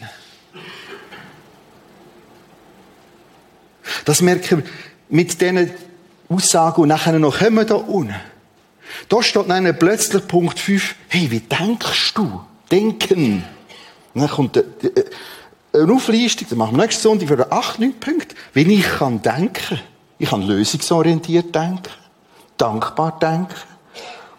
Das 4.03 4.21
merken 4.21 4.63
wir 4.63 4.71
mit 5.09 5.41
diesen 5.41 5.71
Aussagen 6.29 6.81
und 6.81 6.89
nachher 6.89 7.17
noch 7.17 7.39
kommen 7.39 7.65
da 7.65 7.75
unten. 7.75 8.15
Da 9.09 9.21
steht 9.21 9.49
dann 9.49 9.77
plötzlich 9.77 10.27
Punkt 10.27 10.59
5, 10.59 10.95
hey, 11.09 11.29
wie 11.31 11.39
denkst 11.39 12.13
du? 12.13 12.41
Denken. 12.71 13.43
Und 14.13 14.21
dann 14.21 14.29
kommt 14.29 14.57
eine 15.73 15.93
Auflistung, 15.93 16.47
das 16.49 16.57
machen 16.57 16.77
wir 16.77 16.83
nächste 16.83 17.03
Sonntag 17.03 17.27
für 17.27 17.51
8, 17.51 17.79
9 17.79 17.93
Punkte, 17.99 18.35
wie 18.53 18.73
ich 18.73 18.85
kann 18.85 19.21
denken. 19.21 19.79
Ich 20.17 20.29
kann 20.29 20.43
lösungsorientiert 20.43 21.53
denken 21.53 21.91
dankbar 22.57 23.17
denken 23.19 23.55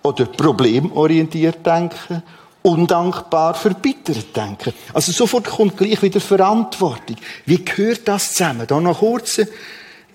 oder 0.03 0.27
problemorientiert 0.27 1.65
denken, 1.67 2.23
undankbar 2.63 3.55
verbittert 3.55 4.37
denken. 4.37 4.73
Also 4.93 5.13
sofort 5.13 5.47
kommt 5.47 5.77
gleich 5.77 6.03
wieder 6.03 6.21
Verantwortung. 6.21 7.17
Wie 7.45 7.65
gehört 7.65 8.07
das 8.09 8.33
zusammen? 8.33 8.67
Da 8.67 8.81
noch 8.81 8.99
kurz 8.99 9.39
ein 9.39 9.49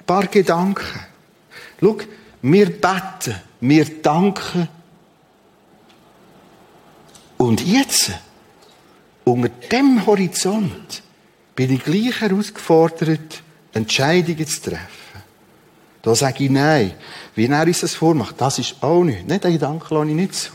paar 0.05 0.27
Gedanken. 0.27 0.85
Schau, 1.79 1.97
wir 2.41 2.65
beten, 2.67 3.35
wir 3.61 3.85
danken. 4.01 4.67
Und 7.37 7.65
jetzt, 7.65 8.11
unter 9.23 9.49
dem 9.49 10.05
Horizont, 10.05 11.03
bin 11.55 11.73
ich 11.73 11.83
gleich 11.83 12.21
herausgefordert, 12.21 13.43
Entscheidungen 13.73 14.47
zu 14.47 14.61
treffen. 14.61 14.87
Da 16.01 16.15
sage 16.15 16.45
ich 16.45 16.49
nein. 16.49 16.93
Wie 17.35 17.45
er 17.45 17.65
uns 17.65 17.81
das 17.81 17.93
vormacht, 17.93 18.41
das 18.41 18.59
ist 18.59 18.81
auch 18.81 19.03
nicht. 19.03 19.27
Nicht 19.27 19.43
den 19.43 19.53
Gedanken 19.53 19.93
lasse 19.93 20.09
ich 20.09 20.15
nicht 20.15 20.35
zu. 20.35 20.51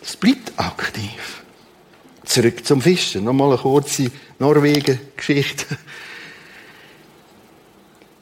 Das 0.00 0.16
bleibt 0.16 0.52
aktiv. 0.56 1.42
Zurück 2.24 2.64
zum 2.64 2.80
Fischen. 2.80 3.24
Nochmal 3.24 3.48
eine 3.48 3.58
kurze 3.58 4.10
Norwegen-Geschichte. 4.38 5.76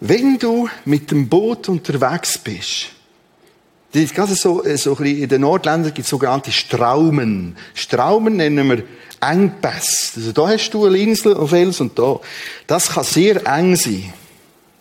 Wenn 0.01 0.39
du 0.39 0.69
mit 0.85 1.11
dem 1.11 1.29
Boot 1.29 1.69
unterwegs 1.69 2.39
bist, 2.39 2.96
das 3.97 4.05
ist 4.05 4.15
gerade 4.15 4.35
so, 4.35 4.63
äh, 4.63 4.77
so 4.77 4.95
in 4.97 5.27
den 5.27 5.41
Nordländern 5.41 5.95
gibt 5.95 6.05
es 6.05 6.11
sogenannte 6.11 6.53
Straumen. 6.53 7.57
Straumen 7.73 8.37
nennen 8.37 8.69
wir 8.69 8.83
Engpässe. 9.21 10.21
Also 10.21 10.33
da 10.33 10.49
hast 10.49 10.71
du 10.71 10.85
eine 10.85 10.99
Insel 10.99 11.35
auf 11.35 11.49
Fels 11.49 11.81
und 11.81 11.99
da. 11.99 12.21
Das 12.67 12.91
kann 12.91 13.05
sehr 13.05 13.47
eng 13.47 13.75
sein. 13.75 14.13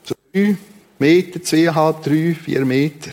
So 0.03 0.15
Meter, 0.99 1.41
zweieinhalb, 1.41 2.03
drei, 2.03 2.35
vier 2.35 2.65
Meter. 2.65 3.11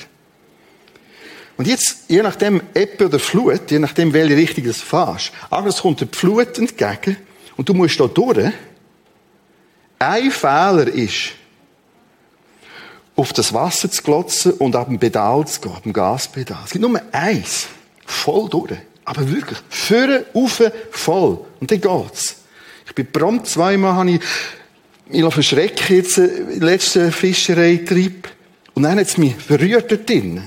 Und 1.56 1.68
jetzt, 1.68 2.06
je 2.08 2.20
nachdem, 2.20 2.60
Ebbe 2.74 3.06
oder 3.06 3.20
Flut, 3.20 3.70
je 3.70 3.78
nachdem, 3.78 4.12
welche 4.12 4.36
Richtung 4.36 4.64
du 4.64 4.72
fährst, 4.72 5.30
aber 5.50 5.68
es 5.68 5.82
kommt 5.82 6.02
eine 6.02 6.10
Flut 6.10 6.58
entgegen 6.58 7.16
und 7.56 7.68
du 7.68 7.74
musst 7.74 8.00
da 8.00 8.08
durch. 8.08 8.50
Ein 10.00 10.30
Fehler 10.32 10.88
ist, 10.88 11.34
auf 13.16 13.32
das 13.32 13.52
Wasser 13.52 13.90
zu 13.90 14.02
glotzen 14.02 14.52
und 14.52 14.74
ab 14.74 14.88
dem 14.88 14.98
Pedal 14.98 15.46
zu 15.46 15.60
gehen, 15.60 15.72
ab 15.72 15.82
dem 15.82 15.92
Gaspedal. 15.92 16.62
Es 16.64 16.72
gibt 16.72 16.82
nur 16.82 17.00
eins. 17.12 17.66
Voll 18.06 18.48
durch. 18.48 18.72
Aber 19.04 19.28
wirklich. 19.28 19.58
Führen, 19.68 20.24
auf, 20.34 20.62
voll. 20.90 21.44
Und 21.60 21.70
dann 21.70 21.80
geht's. 21.80 22.36
Ich 22.86 22.94
bin 22.94 23.10
prompt 23.10 23.46
zweimal, 23.46 23.94
habe 23.94 24.12
ich 24.12 24.20
ich 25.12 25.34
verschrecken 25.34 25.96
jetzt 25.96 26.18
im 26.18 26.60
letzten 26.60 27.12
Fischereitrip. 27.12 28.28
Und 28.74 28.84
dann 28.84 28.98
hat 28.98 29.06
es 29.06 29.18
mich 29.18 29.34
verrührt 29.34 29.90
dort 29.90 30.08
drin. 30.08 30.42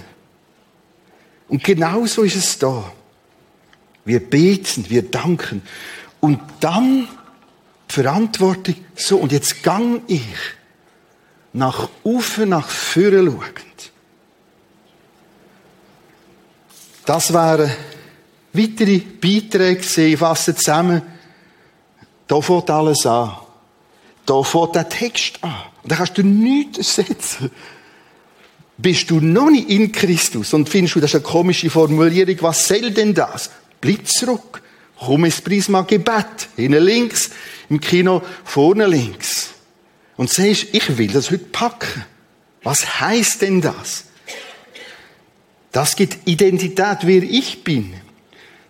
Und 1.47 1.63
genau 1.63 2.05
so 2.07 2.23
ist 2.23 2.35
es 2.35 2.57
da. 2.57 2.91
Wir 4.03 4.19
beten, 4.19 4.85
wir 4.89 5.03
danken. 5.03 5.61
Und 6.19 6.39
dann 6.59 7.07
die 7.89 7.93
Verantwortung, 7.93 8.75
so, 8.95 9.17
und 9.17 9.31
jetzt 9.31 9.61
gang 9.61 10.01
ich 10.07 10.23
nach 11.55 11.89
Ufer, 12.03 12.45
nach 12.45 12.67
vorne 12.67 13.31
schauend. 13.31 13.91
Das 17.05 17.33
wären 17.33 17.71
weitere 18.51 18.99
Beiträge 18.99 20.05
Ich 20.05 20.17
fasse 20.17 20.55
zusammen. 20.55 21.01
Da 22.27 22.41
fängt 22.41 22.69
alles 22.69 23.05
an. 23.05 23.37
Da 24.25 24.43
fängt 24.43 24.75
der 24.75 24.89
Text 24.89 25.43
an. 25.43 25.55
Und 25.83 25.91
da 25.91 25.95
kannst 25.95 26.17
du 26.17 26.23
nichts 26.23 26.97
ersetzen. 26.97 27.51
Bist 28.77 29.09
du 29.09 29.21
noch 29.21 29.49
nicht 29.49 29.69
in 29.69 29.91
Christus 29.91 30.53
und 30.53 30.67
findest 30.67 30.95
du, 30.95 30.99
das 30.99 31.11
ist 31.11 31.15
eine 31.15 31.23
komische 31.23 31.69
Formulierung, 31.69 32.35
was 32.41 32.67
soll 32.67 32.91
denn 32.91 33.13
das? 33.13 33.49
Bleib 33.79 34.05
zurück. 34.07 34.61
Komm 34.99 35.23
ins 35.23 35.39
Prisma 35.39 35.83
Gebet. 35.83 36.49
Hinten 36.57 36.83
links, 36.83 37.29
im 37.69 37.79
Kino 37.79 38.21
vorne 38.43 38.87
links. 38.87 39.34
Und 40.17 40.31
sagst, 40.31 40.67
ich 40.71 40.97
will 40.97 41.11
das 41.11 41.31
heute 41.31 41.45
packen. 41.45 42.05
Was 42.63 42.99
heißt 43.01 43.41
denn 43.41 43.61
das? 43.61 44.05
Das 45.71 45.95
gibt 45.95 46.27
Identität, 46.27 46.99
wer 47.01 47.21
ich 47.21 47.63
bin. 47.63 47.93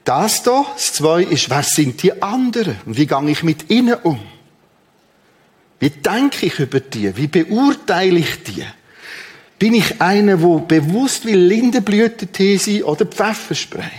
Das 0.04 0.44
da, 0.44 0.66
das 0.74 0.94
zwei 0.94 1.24
ist, 1.24 1.50
wer 1.50 1.64
sind 1.64 2.02
die 2.04 2.22
anderen? 2.22 2.78
Und 2.86 2.98
wie 2.98 3.08
gehe 3.08 3.30
ich 3.30 3.44
mit 3.44 3.70
ihnen 3.70 3.96
um? 4.04 4.20
Wie 5.80 5.90
denke 5.90 6.46
ich 6.48 6.60
über 6.60 6.80
die? 6.80 7.16
Wie 7.16 7.28
beurteile 7.28 8.20
ich 8.20 8.44
die? 8.44 8.66
Bin 9.60 9.74
ich 9.74 10.02
einer, 10.02 10.42
wo 10.42 10.60
bewusst 10.60 11.26
will 11.26 11.40
Lindenblütentee 11.40 12.58
sein 12.58 12.84
oder 12.84 13.06
Pfefferspray? 13.06 13.92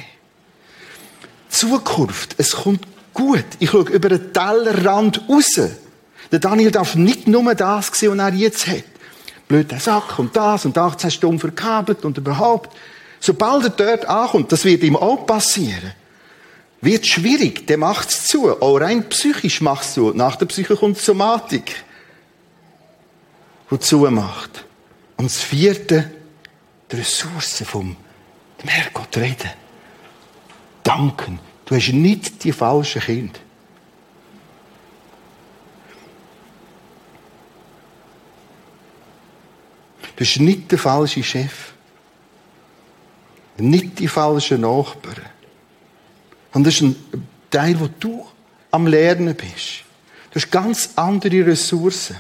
Zukunft, 1.49 2.35
es 2.39 2.53
kommt 2.53 2.87
gut. 3.15 3.45
Ich 3.59 3.71
schaue 3.71 3.89
über 3.91 4.11
den 4.11 4.33
Tellerrand 4.33 5.23
raus. 5.29 5.61
Der 6.33 6.39
Daniel 6.39 6.71
darf 6.71 6.95
nicht 6.95 7.29
nur 7.29 7.55
das 7.55 7.89
sehen, 7.89 8.19
was 8.19 8.33
er 8.33 8.35
jetzt 8.35 8.67
hat. 8.67 8.85
Blöder 9.49 9.79
Sack 9.79 10.19
und 10.19 10.37
das 10.37 10.65
und 10.65 10.77
18 10.77 11.11
Stunden 11.11 11.39
verkabelt 11.39 12.05
und 12.05 12.19
überhaupt. 12.19 12.77
Sobald 13.21 13.65
er 13.65 13.71
dort 13.71 14.05
ankommt, 14.07 14.51
das 14.53 14.65
wird 14.65 14.83
ihm 14.83 14.97
auch 14.97 15.27
passieren, 15.27 15.93
wird 16.81 17.07
schwierig, 17.07 17.67
der 17.67 17.79
macht 17.79 18.11
es 18.11 18.25
zu. 18.27 18.51
Auch 18.61 18.77
rein 18.79 19.09
psychisch 19.09 19.61
macht 19.61 19.85
es 19.85 19.95
zu. 19.95 20.13
Nach 20.13 20.37
der 20.37 20.47
Psyche 20.47 20.77
kommt 20.77 20.99
Somatik, 20.99 21.85
die 23.71 23.79
zumacht. 23.79 24.65
Und 25.17 25.27
das 25.27 25.41
vierte, 25.41 26.11
die 26.91 26.97
Ressourcen 26.97 27.67
vom 27.67 27.97
Herrgott 28.65 29.17
reden. 29.17 29.51
Danken. 30.83 31.39
Du 31.65 31.75
hast 31.75 31.93
nicht 31.93 32.45
die 32.45 32.53
falschen 32.53 33.03
Kinder. 33.03 33.39
Du 40.17 40.21
bist 40.21 40.41
nicht 40.41 40.73
der 40.73 40.79
falsche 40.79 41.23
Chef. 41.23 41.73
Nicht 43.59 43.99
die 43.99 44.09
falschen 44.09 44.63
Nachbarn. 44.63 45.27
Und 46.55 46.67
das 46.67 46.77
ist 46.77 46.83
ein 46.83 46.97
Teil, 47.51 47.79
wo 47.79 47.89
du 48.01 48.27
am 48.71 48.87
Lernen 48.87 49.35
bist. 49.35 49.85
Du 50.31 50.41
hast 50.41 50.51
ganz 50.51 50.91
andere 50.97 51.47
Ressourcen. 51.47 52.17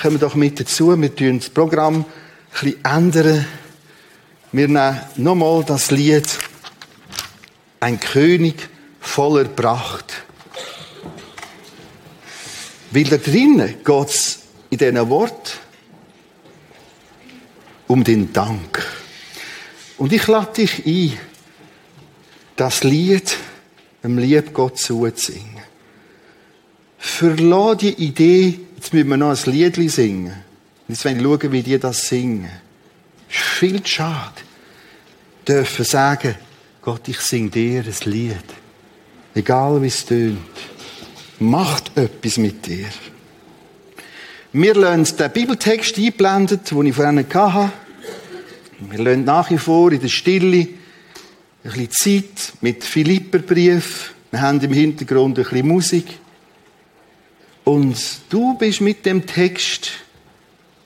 Kommen 0.00 0.18
doch 0.18 0.34
mit 0.34 0.58
dazu, 0.58 0.98
wir 0.98 1.14
tun 1.14 1.38
das 1.38 1.50
Programm 1.50 1.96
ein 1.96 2.04
bisschen 2.52 2.84
ändern. 2.84 3.46
Wir 4.52 4.68
nehmen 4.68 5.00
nochmal 5.16 5.62
das 5.64 5.90
Lied 5.90 6.26
Ein 7.80 8.00
König 8.00 8.68
voller 9.00 9.44
Pracht. 9.44 10.14
Weil 12.90 13.04
da 13.04 13.18
drinnen 13.18 13.76
geht 13.84 14.08
es 14.08 14.39
in 14.70 14.78
diesen 14.78 15.10
Wort 15.10 15.58
um 17.86 18.04
den 18.04 18.32
Dank. 18.32 18.86
Und 19.98 20.12
ich 20.12 20.26
lade 20.26 20.52
dich 20.52 20.86
ein, 20.86 21.18
das 22.56 22.84
Lied 22.84 23.36
dem 24.02 24.18
lieb 24.18 24.52
Gott 24.54 24.78
zuzusingen. 24.78 25.62
Verlass 26.98 27.78
die 27.78 27.94
Idee, 27.94 28.60
jetzt 28.76 28.92
müssen 28.92 29.08
wir 29.08 29.16
noch 29.16 29.30
ein 29.30 29.52
Lied 29.52 29.90
singen. 29.90 30.44
Jetzt 30.88 31.04
wollen 31.04 31.18
wir 31.18 31.24
schauen, 31.24 31.52
wie 31.52 31.62
die 31.62 31.78
das 31.78 32.08
singen. 32.08 32.50
Es 33.28 33.36
ist 33.36 33.42
viel 33.42 33.82
zu 33.82 33.88
schade. 33.88 34.40
Dürfen 35.46 35.84
sagen, 35.84 36.34
Gott, 36.82 37.08
ich 37.08 37.20
sing 37.20 37.50
dir 37.50 37.84
ein 37.84 38.10
Lied. 38.10 38.44
Egal 39.34 39.80
wie 39.82 39.86
es 39.86 40.04
tönt. 40.04 40.38
Macht 41.38 41.96
etwas 41.96 42.36
mit 42.36 42.66
dir. 42.66 42.88
Wir 44.52 44.74
lassen 44.74 45.16
den 45.16 45.30
Bibeltext 45.30 45.96
einblendet, 45.96 46.72
den 46.72 46.86
ich 46.86 46.94
vorhin 46.96 47.24
hatte. 47.32 47.72
Wir 48.80 48.98
lassen 48.98 49.22
nach 49.22 49.48
wie 49.48 49.58
vor 49.58 49.92
in 49.92 50.00
der 50.00 50.08
Stille 50.08 50.66
ein 51.62 51.86
bisschen 51.86 51.90
Zeit 51.92 52.52
mit 52.60 52.82
Philipperbrief. 52.82 54.12
Wir 54.32 54.40
haben 54.40 54.60
im 54.60 54.72
Hintergrund 54.72 55.38
ein 55.38 55.44
bisschen 55.44 55.68
Musik. 55.68 56.18
Und 57.62 57.96
du 58.28 58.54
bist 58.58 58.80
mit 58.80 59.06
dem 59.06 59.24
Text 59.24 59.92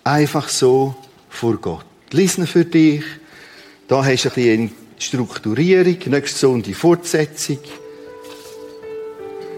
einfach 0.03 0.51
so 0.51 0.95
vor 1.31 1.57
Gott. 1.57 1.87
Lies 2.11 2.35
für 2.45 2.67
dich. 2.67 3.03
Da 3.89 4.05
hast 4.05 4.25
du 4.25 4.29
ein 4.29 4.35
bisschen 4.35 4.73
Strukturierung, 4.99 5.97
nächste 6.05 6.39
Sonntag 6.39 6.75
Fortsetzung. 6.75 7.61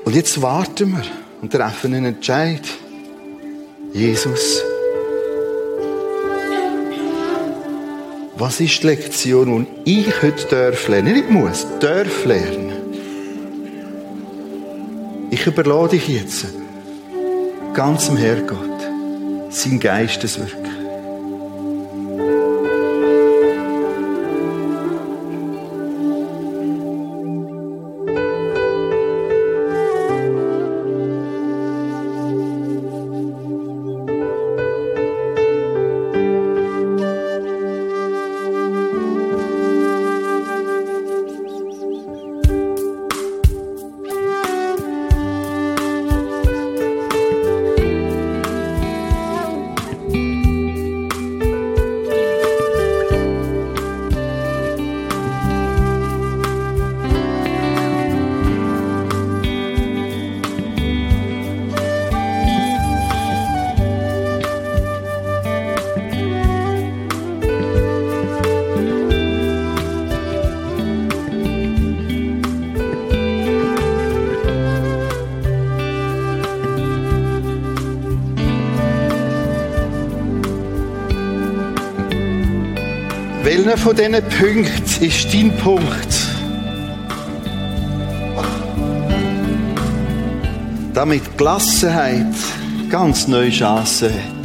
Und 0.05 0.15
jetzt 0.15 0.41
warten 0.41 0.93
wir 0.93 1.05
und 1.43 1.51
treffen 1.51 1.93
einen 1.93 2.15
Entscheid. 2.15 2.63
Jesus, 3.93 4.63
was 8.37 8.61
ist 8.61 8.83
die 8.83 8.87
Lektion, 8.87 9.67
die 9.87 10.01
ich 10.01 10.23
heute 10.23 10.47
darf 10.49 10.89
lernen? 10.89 11.15
Nicht 11.15 11.31
muss, 11.31 11.67
darf 11.81 12.25
lernen. 12.25 12.73
Ich 15.31 15.47
überlade 15.47 15.91
dich 15.91 16.09
jetzt 16.09 16.47
ganz 17.75 18.07
dem 18.07 18.17
Herrgott, 18.17 18.59
sein 19.51 19.81
Geisteswirken. 19.81 20.66
Von 83.87 83.95
diesen 83.95 84.15
Punkten 84.15 85.05
ist 85.05 85.33
dein 85.33 85.57
Punkt? 85.59 86.09
Damit 90.93 91.39
Gelassenheit 91.39 92.35
ganz 92.91 93.29
neue 93.29 93.51
Chancen 93.51 94.13
hat. 94.13 94.36